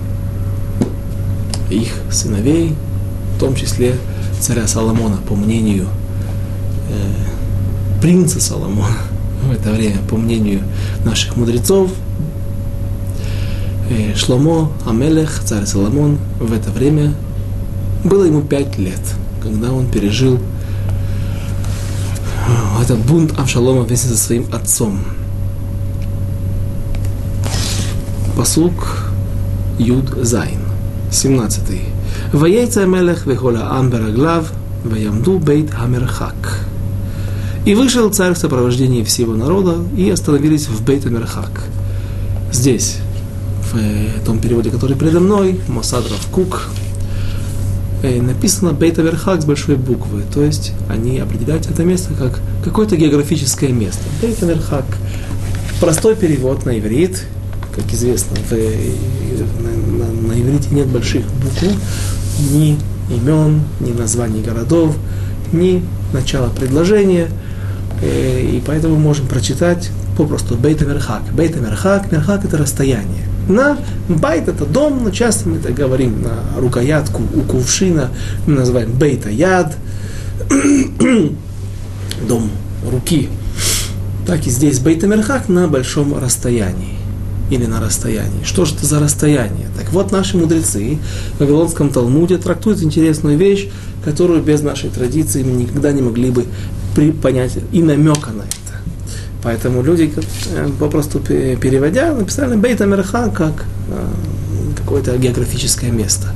[1.70, 2.74] их сыновей,
[3.36, 3.96] в том числе
[4.40, 5.86] царя Соломона, по мнению
[6.90, 8.98] э, принца Соломона
[9.48, 10.62] в это время, по мнению
[11.04, 11.90] наших мудрецов,
[13.90, 17.14] э, Шломо Амелех, царь Соломон, в это время
[18.04, 19.00] было ему пять лет,
[19.42, 20.38] когда он пережил
[22.48, 25.00] э, этот бунт Авшалома вместе со своим отцом.
[28.36, 29.10] Послуг
[29.78, 30.59] Юд Зайн.
[31.10, 31.62] 17.
[32.32, 34.52] Ваяйца Мелех вехола Амбераглав,
[34.84, 36.60] ваямду бейт Амерхак.
[37.66, 41.50] И вышел царь в сопровождении всего народа и остановились в бейт Амерхак.
[42.52, 42.98] Здесь,
[43.72, 46.68] в том переводе, который передо мной, Мосадров Кук,
[48.02, 53.70] написано Бейт Аверхак с большой буквы, то есть они определяют это место как какое-то географическое
[53.70, 54.02] место.
[54.22, 54.86] Бейт Аверхак.
[55.80, 57.24] Простой перевод на иврит,
[57.74, 58.52] как известно, в,
[60.30, 61.62] на, иврите нет больших букв,
[62.52, 62.78] ни
[63.10, 64.96] имен, ни названий городов,
[65.52, 67.28] ни начала предложения,
[68.00, 71.22] э, и поэтому можем прочитать попросту Бейта Мерхак.
[71.32, 73.24] Бейта Мерхак, Мерхак это расстояние.
[73.48, 73.78] На
[74.08, 78.10] Байт это дом, но часто мы это говорим на рукоятку у кувшина,
[78.46, 79.76] мы называем Бейта Яд,
[82.28, 82.50] дом
[82.88, 83.28] руки.
[84.26, 86.99] Так и здесь Бейта Мерхак на большом расстоянии
[87.50, 88.44] или на расстоянии.
[88.44, 89.68] Что же это за расстояние?
[89.76, 90.98] Так вот, наши мудрецы
[91.36, 93.68] в Вавилонском Талмуде трактуют интересную вещь,
[94.04, 96.46] которую без нашей традиции мы никогда не могли бы
[97.22, 98.60] понять и намека на это.
[99.42, 100.12] Поэтому люди,
[100.54, 104.06] э, попросту переводя, написали Бейта Мерха как э,
[104.76, 106.28] какое-то географическое место.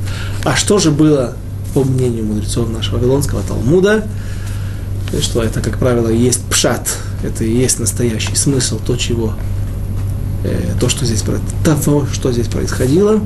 [0.44, 1.34] А что же было,
[1.74, 4.06] по мнению мудрецов нашего Вавилонского Талмуда,
[5.20, 6.88] что это, как правило, есть пшат,
[7.22, 9.34] это и есть настоящий смысл, то, чего
[10.80, 11.24] то, что здесь,
[11.64, 13.20] того, что здесь происходило.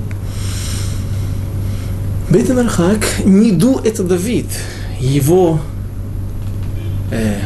[2.30, 4.46] Бейт Мархак, Ниду это Давид.
[5.00, 5.60] Его
[7.10, 7.38] э,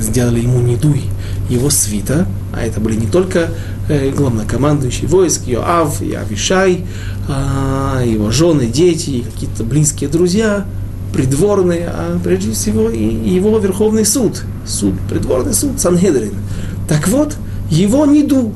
[0.00, 1.02] сделали ему Нидуй,
[1.48, 3.50] его свита, а это были не только
[3.88, 6.84] э, главнокомандующий войск, Йоав и Авишай,
[7.28, 10.66] а его жены, дети, какие-то близкие друзья,
[11.12, 16.34] придворные, а прежде всего и его Верховный суд, суд, придворный суд, Санхедрин.
[16.88, 17.36] Так вот,
[17.70, 18.52] его Ниду,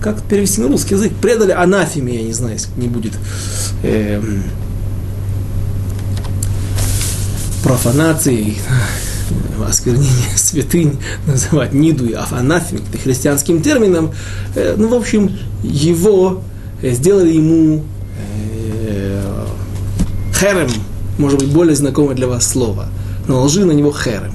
[0.00, 3.12] как перевести на русский язык, предали анафеме, я не знаю, если не будет
[3.82, 4.20] э,
[7.62, 8.56] профанации,
[9.66, 14.12] осквернение святынь называть ниду и афанафем, христианским термином.
[14.54, 16.42] Э, ну, в общем, его
[16.82, 17.84] сделали ему
[18.86, 19.46] э,
[20.38, 20.70] херем,
[21.18, 22.88] может быть, более знакомое для вас слово,
[23.26, 24.34] наложили на него херем.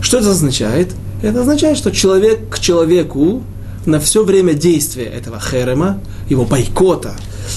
[0.00, 0.92] Что это означает?
[1.22, 3.42] Это означает, что человек к человеку
[3.88, 7.16] на все время действия этого херема, его бойкота,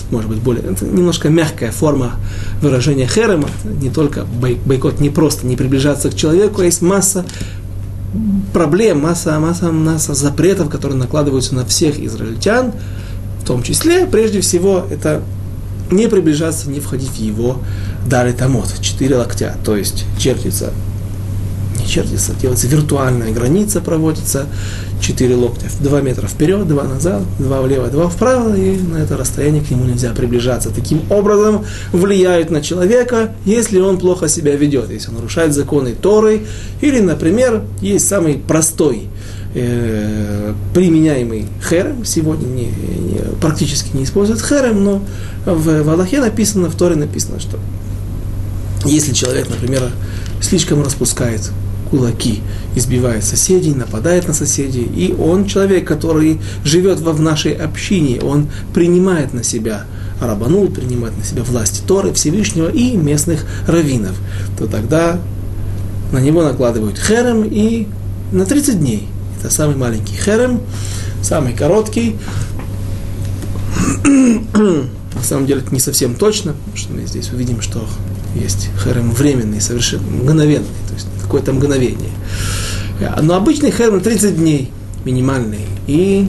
[0.10, 2.14] может быть, более, это немножко мягкая форма
[2.62, 7.26] выражения херема, не только бойкот, не просто не приближаться к человеку, а есть масса
[8.54, 12.72] проблем, масса, масса, масса запретов, которые накладываются на всех израильтян,
[13.42, 15.22] в том числе, прежде всего, это
[15.92, 17.58] не приближаться, не входить в его
[18.08, 20.72] дары тамот, четыре локтя, то есть чертится
[21.92, 22.68] чертится, делается.
[22.68, 24.48] Виртуальная граница, проводится.
[25.02, 29.64] 4 локтя, 2 метра вперед, 2 назад, 2 влево, 2 вправо, и на это расстояние
[29.64, 30.70] к нему нельзя приближаться.
[30.70, 36.42] Таким образом влияют на человека, если он плохо себя ведет, если он нарушает законы Торы,
[36.82, 39.08] или, например, есть самый простой
[39.56, 45.04] э, применяемый херем, сегодня не, не, практически не используют херем, но
[45.46, 47.58] в, в Аллахе написано, в Торе написано, что
[48.86, 49.92] если человек, например,
[50.42, 51.52] слишком распускает
[51.92, 52.42] кулаки,
[52.76, 54.84] избивает соседей, нападает на соседей.
[54.84, 59.86] И он человек, который живет в нашей общине, он принимает на себя
[60.20, 64.16] рабанул, принимает на себя власть Торы, Всевышнего и местных раввинов,
[64.58, 65.20] то тогда
[66.12, 67.88] на него накладывают херем и
[68.32, 69.08] на 30 дней.
[69.40, 70.62] Это самый маленький херем,
[71.22, 72.18] самый короткий.
[75.14, 77.86] На самом деле это не совсем точно, потому что мы здесь увидим, что
[78.36, 82.12] есть херем временный, совершенно мгновенный, то есть какое-то мгновение.
[83.22, 84.72] Но обычный херем 30 дней
[85.06, 85.66] минимальный.
[85.88, 86.28] И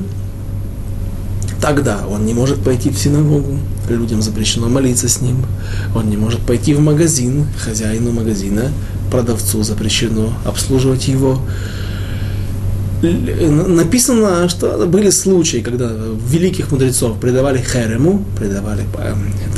[1.61, 5.45] тогда он не может пойти в синагогу, людям запрещено молиться с ним.
[5.95, 8.71] Он не может пойти в магазин, хозяину магазина,
[9.11, 11.41] продавцу запрещено обслуживать его.
[13.03, 15.91] Написано, что были случаи, когда
[16.29, 18.85] великих мудрецов предавали херему, предавали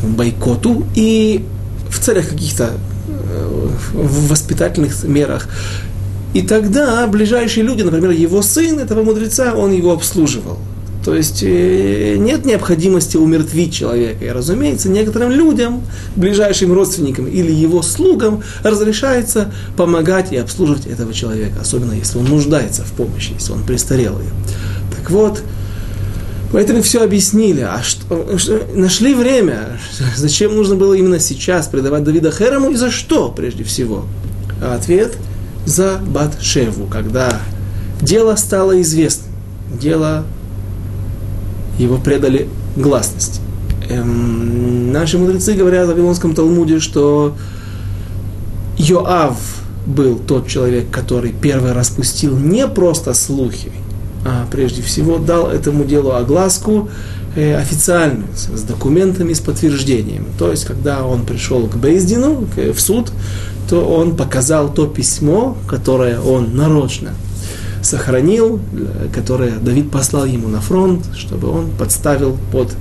[0.02, 1.44] эм, бойкоту, и
[1.94, 2.72] в целях каких-то
[3.08, 5.48] э, воспитательных мерах.
[6.34, 10.58] И тогда ближайшие люди, например, его сын, этого мудреца, он его обслуживал.
[11.04, 14.24] То есть э, нет необходимости умертвить человека.
[14.24, 15.82] И, разумеется, некоторым людям,
[16.16, 22.82] ближайшим родственникам или его слугам разрешается помогать и обслуживать этого человека, особенно если он нуждается
[22.82, 24.24] в помощи, если он престарелый.
[24.96, 25.42] Так вот,
[26.52, 27.60] Поэтому все объяснили.
[27.62, 29.78] А что, что, нашли время.
[30.16, 34.04] Зачем нужно было именно сейчас предавать Давида Херему и за что, прежде всего?
[34.62, 35.16] А ответ–
[35.66, 37.40] за Батшеву, когда
[38.00, 39.32] дело стало известным.
[39.80, 40.24] Дело
[41.78, 43.40] его предали гласности.
[43.88, 47.34] Эм, наши мудрецы говорят в Вавилонском Талмуде, что
[48.78, 49.36] Йоав
[49.86, 53.72] был тот человек, который первый распустил не просто слухи,
[54.24, 56.88] а прежде всего дал этому делу огласку
[57.36, 60.26] э, официальную, с документами, с подтверждением.
[60.38, 63.12] То есть, когда он пришел к Бейздину, к, в суд,
[63.68, 67.10] то он показал то письмо, которое он нарочно
[67.82, 68.60] сохранил,
[69.12, 72.74] которое Давид послал ему на фронт, чтобы он подставил под,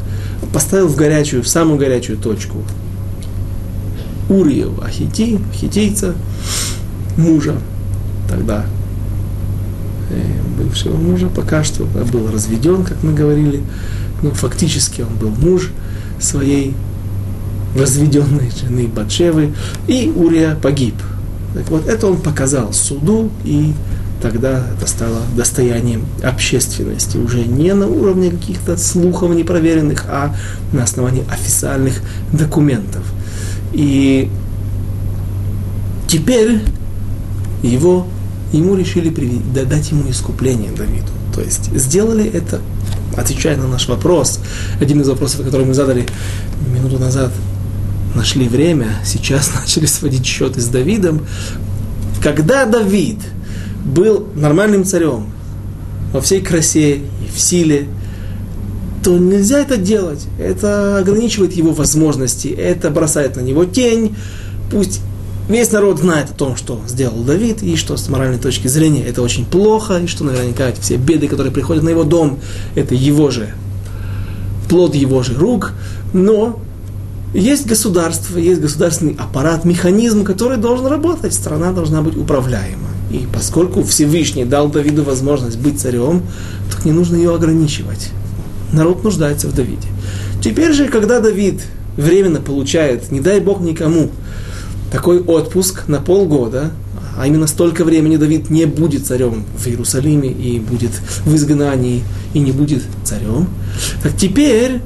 [0.53, 2.59] поставил в горячую, в самую горячую точку
[4.29, 6.15] Урию Ахити, ахитейца,
[7.17, 7.55] мужа
[8.29, 8.82] тогда Э,
[10.57, 13.61] бывшего мужа пока что был разведен, как мы говорили,
[14.21, 15.71] но фактически он был муж
[16.19, 16.73] своей
[17.77, 19.53] разведенной жены Батшевы,
[19.87, 20.95] и Урия погиб.
[21.53, 23.73] Так вот, это он показал суду, и
[24.21, 30.35] тогда это стало достоянием общественности, уже не на уровне каких-то слухов непроверенных, а
[30.71, 32.01] на основании официальных
[32.31, 33.03] документов.
[33.73, 34.29] И
[36.07, 36.61] теперь
[37.63, 38.07] его
[38.53, 39.09] ему решили
[39.53, 41.11] дать ему искупление Давиду.
[41.33, 42.61] То есть сделали это,
[43.17, 44.39] отвечая на наш вопрос,
[44.79, 46.05] один из вопросов, который мы задали
[46.73, 47.31] минуту назад,
[48.15, 51.25] нашли время, сейчас начали сводить счеты с Давидом.
[52.21, 53.19] Когда Давид
[53.83, 55.27] был нормальным царем,
[56.13, 57.01] во всей красе и
[57.35, 57.87] в силе,
[59.03, 60.25] то нельзя это делать.
[60.39, 64.15] Это ограничивает его возможности, это бросает на него тень.
[64.71, 65.01] Пусть
[65.49, 69.21] Весь народ знает о том, что сделал Давид, и что с моральной точки зрения это
[69.21, 72.39] очень плохо, и что наверняка эти все беды, которые приходят на его дом,
[72.75, 73.49] это его же,
[74.69, 75.73] плод его же рук.
[76.13, 76.59] Но
[77.33, 82.87] есть государство, есть государственный аппарат, механизм, который должен работать, страна должна быть управляема.
[83.11, 86.23] И поскольку Всевышний дал Давиду возможность быть царем,
[86.71, 88.11] то не нужно ее ограничивать.
[88.71, 89.87] Народ нуждается в Давиде.
[90.41, 91.61] Теперь же, когда Давид
[91.97, 94.09] временно получает, не дай Бог никому,
[94.93, 96.71] такой отпуск на полгода,
[97.17, 100.91] а именно столько времени Давид не будет царем в Иерусалиме и будет
[101.25, 102.03] в изгнании
[102.35, 103.49] и не будет царем.
[104.03, 104.81] Так теперь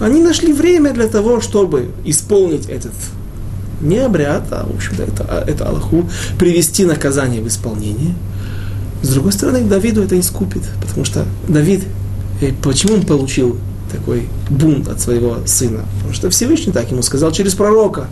[0.00, 2.92] они нашли время для того, чтобы исполнить этот
[3.80, 8.14] не обряд, а, в общем-то, это, а, это Аллаху, привести наказание в исполнение.
[9.02, 11.84] С другой стороны, Давиду это искупит, потому что Давид,
[12.40, 13.56] э, почему он получил
[13.92, 15.84] такой бунт от своего сына?
[15.98, 18.08] Потому что Всевышний так ему сказал через пророка.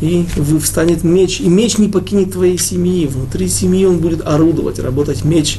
[0.00, 0.26] И
[0.62, 3.06] встанет меч, и меч не покинет твоей семьи.
[3.06, 5.58] Внутри семьи он будет орудовать, работать меч.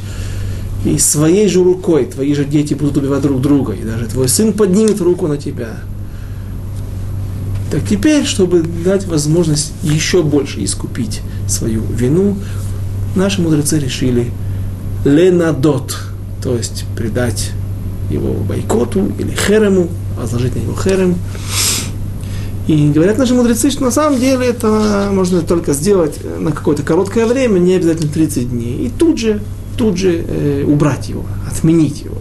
[0.85, 3.73] И своей же рукой твои же дети будут убивать друг друга.
[3.73, 5.79] И даже твой сын поднимет руку на тебя.
[7.71, 12.37] Так теперь, чтобы дать возможность еще больше искупить свою вину,
[13.15, 14.31] наши мудрецы решили
[15.03, 15.97] ленадот,
[16.41, 17.51] то есть предать
[18.09, 21.15] его бойкоту или херему, возложить на него херем.
[22.67, 27.25] И говорят наши мудрецы, что на самом деле это можно только сделать на какое-то короткое
[27.25, 28.87] время, не обязательно 30 дней.
[28.87, 29.41] И тут же,
[29.77, 32.17] тут же э, убрать его, отменить его.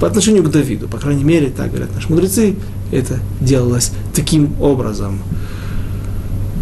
[0.00, 2.54] По отношению к Давиду, по крайней мере, так говорят наши мудрецы,
[2.92, 5.18] это делалось таким образом.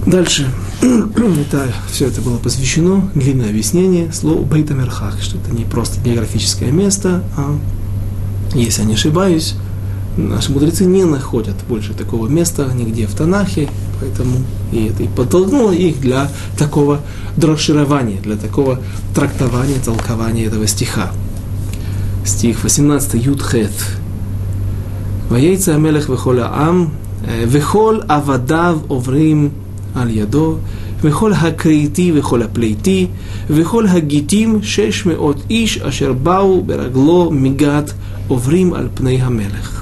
[0.07, 0.47] Дальше.
[0.81, 7.22] это, все это было посвящено, длинное объяснение, слову Бейтамерхах, что это не просто географическое место,
[7.37, 7.59] а,
[8.55, 9.57] если я не ошибаюсь,
[10.18, 13.70] наши мудрецы не находят больше такого места нигде в Танахе,
[14.00, 14.38] поэтому
[14.72, 17.02] и это и подтолкнуло их для такого
[17.38, 18.80] дроширования, для такого
[19.14, 21.12] трактования, толкования этого стиха.
[22.26, 23.72] Стих 18 Юдхет.
[25.32, 26.86] ויצא המלך וכל העם,
[27.28, 29.50] וכל עבדיו עוברים
[29.96, 30.56] על ידו,
[31.02, 33.08] וכל הכריתי וכל הפליטי,
[33.50, 37.91] וכל הגיטים שש מאות איש אשר באו ברגלו מגת
[38.28, 39.79] עוברים על פני המלך.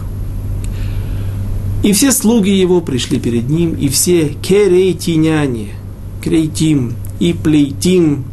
[1.82, 5.68] И все слуги его пришли перед ним, и все керейтиняне,
[6.22, 8.24] крейтим и плейтим,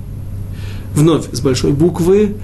[0.95, 2.35] вновь с большой буквы,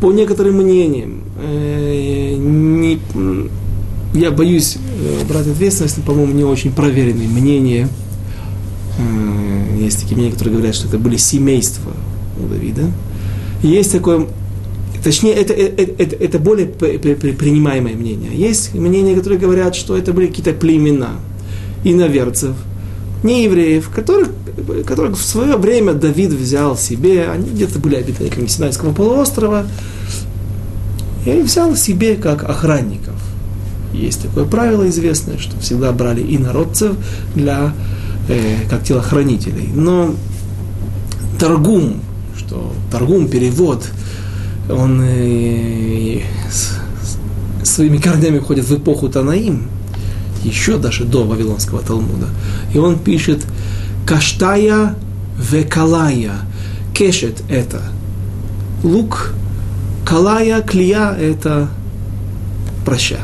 [0.00, 3.00] по некоторым мнениям, э, не,
[4.14, 7.88] я боюсь э, брать ответственность, по-моему, не очень проверенные мнения.
[8.98, 11.92] Э, есть такие мнения, которые говорят, что это были семейства
[12.42, 12.90] у Давида.
[13.62, 14.28] Есть такое,
[15.08, 18.30] точнее, это, это, это, это более принимаемое мнение.
[18.34, 21.12] Есть мнения, которые говорят, что это были какие-то племена
[21.82, 22.54] иноверцев,
[23.22, 24.28] не евреев, которых,
[24.86, 29.66] которых в свое время Давид взял себе, они где-то были обитателями Синайского полуострова,
[31.24, 33.14] и взял себе как охранников.
[33.94, 36.96] Есть такое правило известное, что всегда брали инородцев
[37.34, 37.72] для,
[38.28, 39.70] э, как телохранителей.
[39.74, 40.14] Но
[41.40, 42.02] торгум,
[42.36, 43.88] что торгум, перевод,
[44.68, 46.78] он э, с,
[47.66, 49.68] своими корнями входит в эпоху Танаим,
[50.44, 52.28] еще даже до Вавилонского Талмуда.
[52.74, 53.44] И он пишет
[54.06, 54.94] «Каштая
[55.38, 56.32] векалая».
[56.94, 57.80] Кешет– это
[58.82, 59.32] лук,
[60.04, 61.68] калая, клея– это
[62.84, 63.18] проща.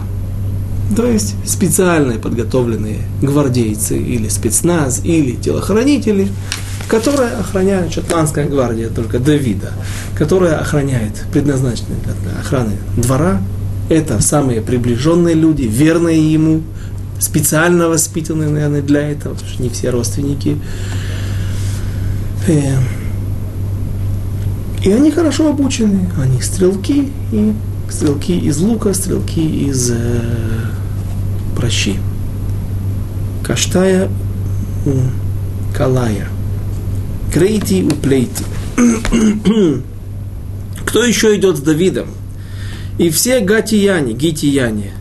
[0.95, 6.29] То есть специальные подготовленные гвардейцы или спецназ, или телохранители,
[6.89, 9.73] которые охраняют шотландская гвардия только Давида,
[10.17, 13.41] которая охраняет, предназначенные для охраны двора.
[13.89, 16.63] Это самые приближенные люди, верные ему,
[17.19, 20.59] специально воспитанные, наверное, для этого, потому что не все родственники.
[22.47, 22.77] Э,
[24.83, 27.55] и они хорошо обучены, они стрелки, и
[27.91, 30.21] стрелки из лука, стрелки из э,
[31.57, 31.97] прощи.
[33.43, 34.09] Каштая
[35.75, 36.29] Калая.
[37.35, 38.45] Крейти у Плейти.
[40.87, 42.07] Кто еще идет с Давидом?
[42.97, 44.93] И все гатияне, гитияне,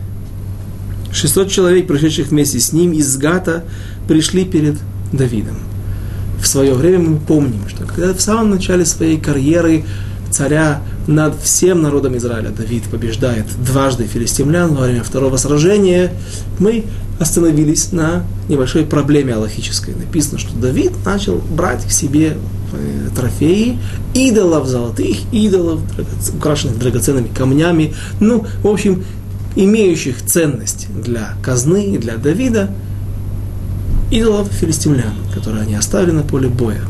[1.12, 3.62] 600 человек, пришедших вместе с ним из Гата,
[4.08, 4.74] пришли перед
[5.12, 5.58] Давидом.
[6.42, 9.84] В свое время мы помним, что когда в самом начале своей карьеры
[10.32, 12.50] царя над всем народом Израиля.
[12.50, 16.12] Давид побеждает дважды филистимлян во время второго сражения,
[16.58, 16.84] мы
[17.18, 19.94] остановились на небольшой проблеме аллахической.
[19.94, 22.36] Написано, что Давид начал брать к себе
[22.72, 23.78] э, трофеи
[24.14, 25.80] идолов золотых, идолов,
[26.34, 29.04] украшенных драгоценными камнями, ну, в общем,
[29.56, 32.70] имеющих ценность для казны и для Давида,
[34.10, 36.80] идолов филистимлян, которые они оставили на поле боя,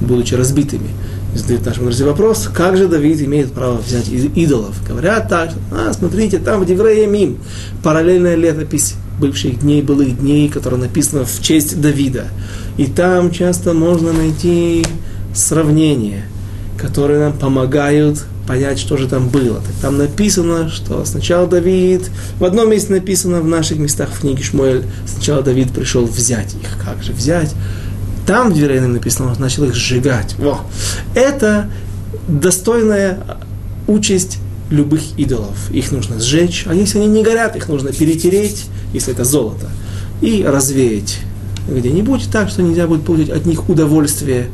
[0.00, 0.90] будучи разбитыми
[1.34, 4.76] задают нашему друзья вопрос, как же Давид имеет право взять идолов?
[4.86, 7.38] Говорят так, а, смотрите, там в Девреямим,
[7.82, 12.26] параллельная летопись бывших дней, былых дней, которая написана в честь Давида.
[12.78, 14.84] И там часто можно найти
[15.34, 16.24] сравнения,
[16.78, 19.58] которые нам помогают понять, что же там было.
[19.58, 24.42] Так там написано, что сначала Давид, в одном месте написано в наших местах в книге
[24.42, 26.84] Шмуэль, сначала Давид пришел взять их.
[26.84, 27.54] Как же взять?
[28.30, 30.36] Там в Дверейном написано, он начал их сжигать.
[30.38, 30.60] Во.
[31.16, 31.68] Это
[32.28, 33.18] достойная
[33.88, 34.38] участь
[34.70, 35.68] любых идолов.
[35.72, 39.68] Их нужно сжечь, а если они не горят, их нужно перетереть, если это золото,
[40.20, 41.18] и развеять
[41.68, 44.46] где-нибудь так, что нельзя будет получить от них удовольствие.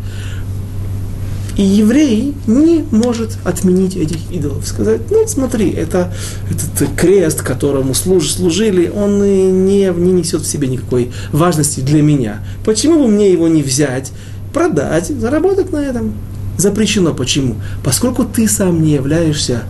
[1.57, 4.67] И еврей не может отменить этих идолов.
[4.67, 6.13] Сказать, ну смотри, это,
[6.51, 12.45] этот крест, которому служ, служили, он не, не несет в себе никакой важности для меня.
[12.65, 14.13] Почему бы мне его не взять,
[14.53, 16.13] продать, заработать на этом?
[16.59, 17.15] Запрещено.
[17.15, 17.57] Почему?
[17.83, 19.63] Поскольку ты сам не являешься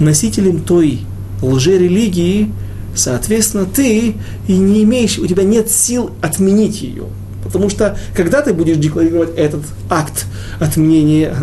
[0.00, 1.00] носителем той
[1.42, 2.50] лжерелигии,
[2.94, 4.16] соответственно, ты
[4.48, 7.04] и не имеешь, у тебя нет сил отменить ее.
[7.50, 10.26] Потому что, когда ты будешь декларировать этот акт
[10.60, 11.34] отменения,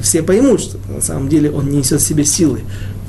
[0.00, 2.60] все поймут, что на самом деле он не несет в себе силы.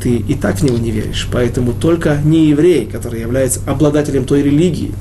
[0.01, 1.27] Ты и так в него не веришь.
[1.31, 4.91] Поэтому только не еврей, который является обладателем той религии,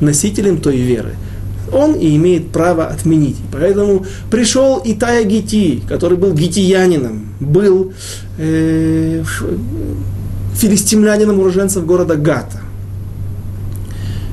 [0.00, 1.14] носителем той веры,
[1.72, 3.36] он и имеет право отменить.
[3.52, 7.92] Поэтому пришел Итая Гити, который был гитиянином, был
[8.38, 9.22] э,
[10.54, 12.60] филистимлянином уроженцев города Гата.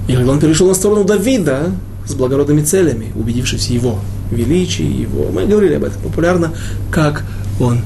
[0.08, 1.72] И когда он перешел на сторону Давида
[2.08, 4.00] с благородными целями, убедившись в его
[4.32, 6.54] величии, его, мы говорили об этом популярно,
[6.92, 7.24] как
[7.60, 7.82] он,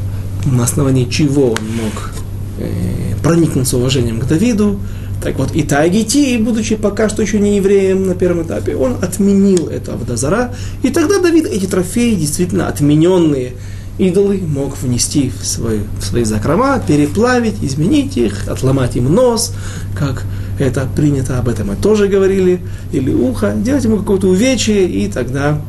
[0.46, 2.14] на основании чего он мог
[2.60, 4.80] э, проникнуться уважением к Давиду,
[5.22, 9.68] так вот, и Тагити, будучи пока что еще не евреем на первом этапе, он отменил
[9.68, 13.54] это Авдазара, и тогда Давид эти трофеи, действительно отмененные
[14.02, 19.54] идолы, мог внести в, свой, в свои закрома, переплавить, изменить их, отломать им нос,
[19.98, 20.24] как
[20.58, 25.62] это принято, об этом мы тоже говорили, или ухо, делать ему какое-то увечье, и тогда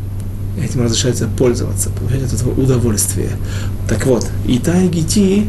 [0.59, 3.31] этим разрешается пользоваться, получать от этого удовольствие.
[3.89, 5.49] Так вот, и Тайгити,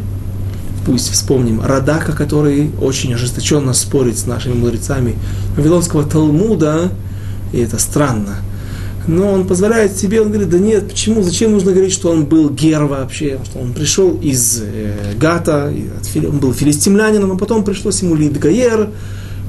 [0.84, 5.16] пусть вспомним Радака, который очень ожесточенно спорит с нашими мудрецами
[5.56, 6.90] Вавилонского Талмуда,
[7.52, 8.36] и это странно.
[9.06, 12.48] Но он позволяет себе, он говорит, да нет, почему, зачем нужно говорить, что он был
[12.48, 15.72] гер вообще, что он пришел из э, Гата,
[16.16, 18.90] он был филистимлянином, а потом пришлось ему Лидгаер,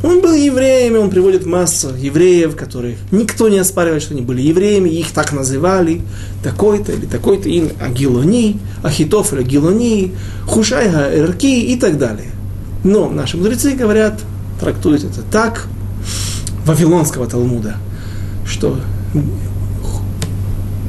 [0.04, 4.90] он был евреем, он приводит массу евреев, которые никто не оспаривает, что они были евреями,
[4.90, 6.02] их так называли,
[6.44, 10.14] такой-то или такой-то им Агилони, Ахитоф или Агилони,
[10.46, 12.30] Хушайга Эрки и так далее.
[12.84, 14.20] Но наши мудрецы говорят,
[14.60, 15.68] трактуют это так,
[16.66, 17.78] Вавилонского Талмуда,
[18.46, 18.78] что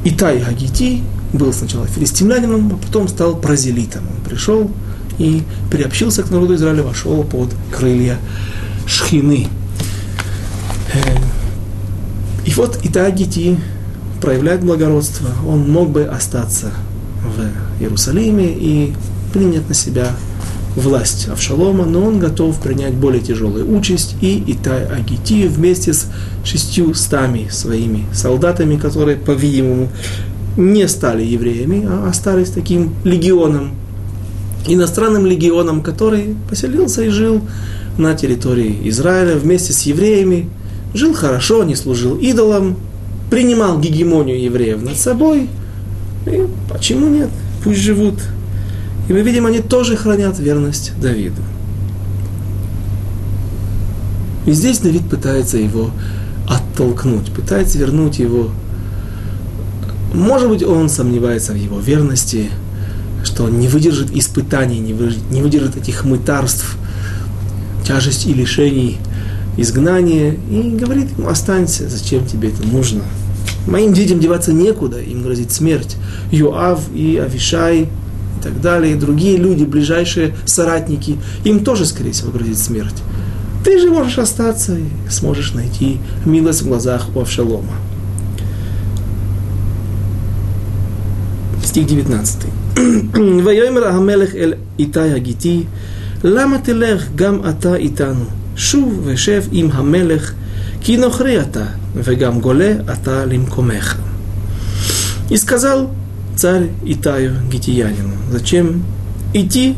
[0.03, 1.03] Итай Гагити
[1.33, 4.03] был сначала филистимлянином, а потом стал празелитом.
[4.07, 4.71] Он пришел
[5.17, 8.17] и приобщился к народу Израиля, вошел под крылья
[8.85, 9.47] шхины.
[10.93, 10.99] Э,
[12.45, 13.59] и вот Итагити
[14.21, 15.29] проявляет благородство.
[15.45, 16.71] Он мог бы остаться
[17.23, 18.93] в Иерусалиме и
[19.33, 20.11] принять на себя
[20.77, 26.05] власть Авшалома, но он готов принять более тяжелую участь, и Итай Агити вместе с
[26.45, 29.89] шестью стами своими солдатами, которые, по-видимому,
[30.55, 33.71] не стали евреями, а остались таким легионом,
[34.67, 37.41] иностранным легионом, который поселился и жил
[37.97, 40.47] на территории Израиля вместе с евреями,
[40.93, 42.77] жил хорошо, не служил идолам,
[43.31, 45.49] принимал гегемонию евреев над собой.
[46.27, 47.29] И почему нет?
[47.63, 48.19] Пусть живут.
[49.07, 51.41] И мы видим, они тоже хранят верность Давиду.
[54.45, 55.91] И здесь Давид пытается его
[56.47, 58.49] оттолкнуть, пытается вернуть его.
[60.13, 62.49] Может быть, он сомневается в его верности,
[63.23, 64.93] что он не выдержит испытаний, не
[65.41, 66.77] выдержит, этих мытарств,
[67.85, 68.99] тяжесть и лишений,
[69.57, 73.03] изгнания, и говорит ему, останься, зачем тебе это нужно.
[73.67, 75.97] Моим детям деваться некуда, им грозит смерть.
[76.31, 77.89] Юав и Авишай
[78.47, 83.03] так далее, и другие люди, ближайшие соратники, им тоже, скорее всего, грозит смерть.
[83.65, 87.73] Ты же можешь остаться и сможешь найти милость в глазах у Авшалома.
[91.63, 92.37] Стих 19.
[93.43, 95.67] «Вайомер Амелех эль Итай Агити,
[96.23, 100.35] лама тилех гам ата итану, шув вешев им Хамелех,
[100.81, 103.97] кинохри ата, вегам голе ата лим лимкомеха».
[105.29, 105.91] И сказал
[106.37, 108.83] царь Итаю Гитиянину, зачем
[109.33, 109.75] идти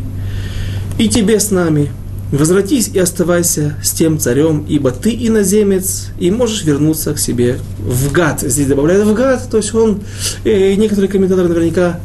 [0.97, 1.89] и тебе с нами?
[2.32, 8.12] Возвратись и оставайся с тем царем, ибо ты иноземец, и можешь вернуться к себе в
[8.12, 8.41] гад.
[8.41, 10.01] Здесь добавляют в гад, то есть он,
[10.43, 11.99] э, некоторые комментаторы наверняка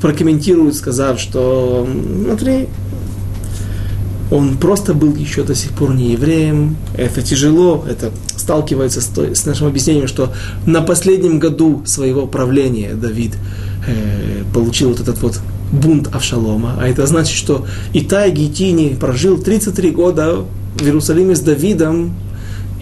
[0.00, 1.86] прокомментируют, сказав, что,
[2.24, 2.68] смотри,
[4.30, 6.76] он просто был еще до сих пор не евреем.
[6.96, 10.32] Это тяжело, это сталкивается с, той, с нашим объяснением, что
[10.66, 13.34] на последнем году своего правления Давид
[13.86, 15.40] э, получил вот этот вот
[15.72, 16.74] бунт Авшалома.
[16.78, 22.14] А это значит, что Итай Гитини прожил 33 года в Иерусалиме с Давидом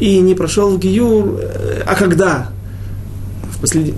[0.00, 1.38] и не прошел в Гиюр.
[1.40, 2.50] Э, а когда?
[3.52, 3.94] В послед...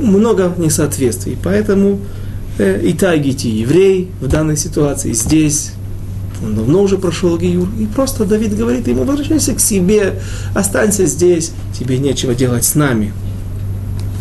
[0.00, 1.36] Много несоответствий.
[1.42, 1.98] Поэтому
[2.58, 5.72] э, Итай Гити еврей в данной ситуации здесь
[6.43, 10.19] он давно уже прошел Гиюр, и просто Давид говорит ему, возвращайся к себе,
[10.53, 13.11] останься здесь, тебе нечего делать с нами.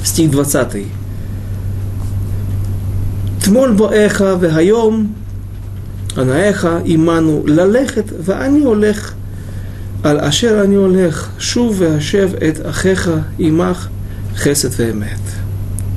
[0.04, 0.86] Стих 20.
[3.44, 5.14] Тмоль боэха вехайом
[6.16, 9.14] анаэха иману лалехет ואני הולך
[10.02, 13.88] על אשר אני הולך, שוב והשב את אחיך עמך
[14.36, 15.18] חסד ואמת.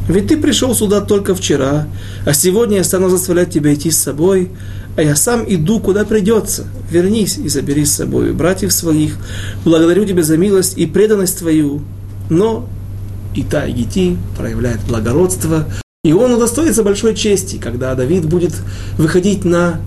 [0.09, 1.87] Ведь ты пришел сюда только вчера,
[2.27, 4.51] а сегодня я стану заставлять тебя идти с собой,
[4.97, 6.67] а я сам иду, куда придется.
[6.91, 9.17] Вернись и забери с собой братьев своих.
[9.65, 11.83] Благодарю тебя за милость и преданность твою.
[12.29, 12.69] Но
[13.35, 15.67] и та, и Гити проявляет благородство,
[16.05, 18.53] и он удостоится большой чести, когда Давид будет
[18.99, 19.81] выходить на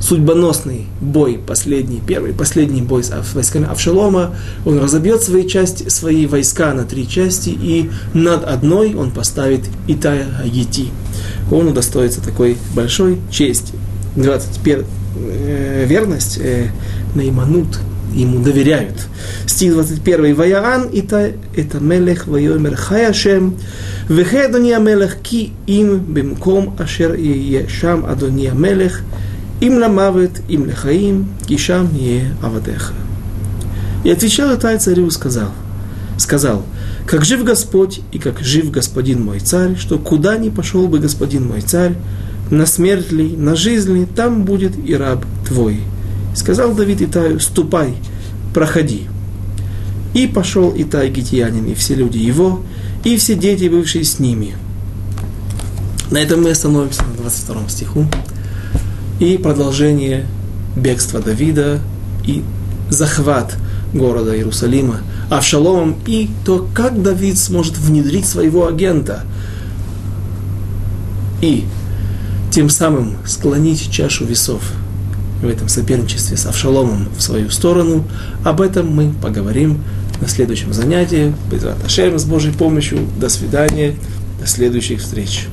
[0.00, 4.34] судьбоносный бой, последний, первый, последний бой с войсками Авшалома.
[4.64, 10.26] Он разобьет свои, части, свои войска на три части, и над одной он поставит Итая
[10.42, 10.88] Агити.
[11.50, 13.74] Он удостоится такой большой чести.
[14.16, 14.84] 21.
[15.16, 16.70] Э, верность, э,
[17.14, 17.78] наиманут,
[18.14, 19.06] ему доверяют.
[19.46, 20.34] Стих 21.
[20.34, 23.56] Ваяан ита это мелех вайомер хаяшем
[24.08, 29.02] вехе адония мелех ки им бимком ашер ие шам адония мелех
[29.60, 32.94] им ламавет, им лехаим, кишам е авадеха.
[34.04, 35.50] И отвечал Итай царю сказал,
[36.18, 36.62] сказал,
[37.06, 41.48] как жив Господь и как жив господин мой царь, что куда ни пошел бы господин
[41.48, 41.94] мой царь,
[42.50, 45.80] на смерть ли, на жизнь ли, там будет и раб твой.
[46.34, 47.94] Сказал Давид Итаю, ступай,
[48.52, 49.04] проходи.
[50.12, 52.62] И пошел Итай гитиянин, и все люди его,
[53.02, 54.54] и все дети, бывшие с ними.
[56.10, 58.06] На этом мы остановимся на 22 стиху
[59.20, 60.26] и продолжение
[60.76, 61.80] бегства Давида
[62.26, 62.42] и
[62.90, 63.56] захват
[63.92, 65.00] города Иерусалима
[65.30, 69.24] Авшаломом и то, как Давид сможет внедрить своего агента
[71.40, 71.64] и
[72.50, 74.62] тем самым склонить чашу весов
[75.42, 78.04] в этом соперничестве с Авшаломом в свою сторону.
[78.44, 79.82] Об этом мы поговорим
[80.20, 81.34] на следующем занятии.
[81.50, 81.64] Без
[82.20, 83.00] с Божьей помощью.
[83.18, 83.94] До свидания.
[84.40, 85.48] До следующих встреч.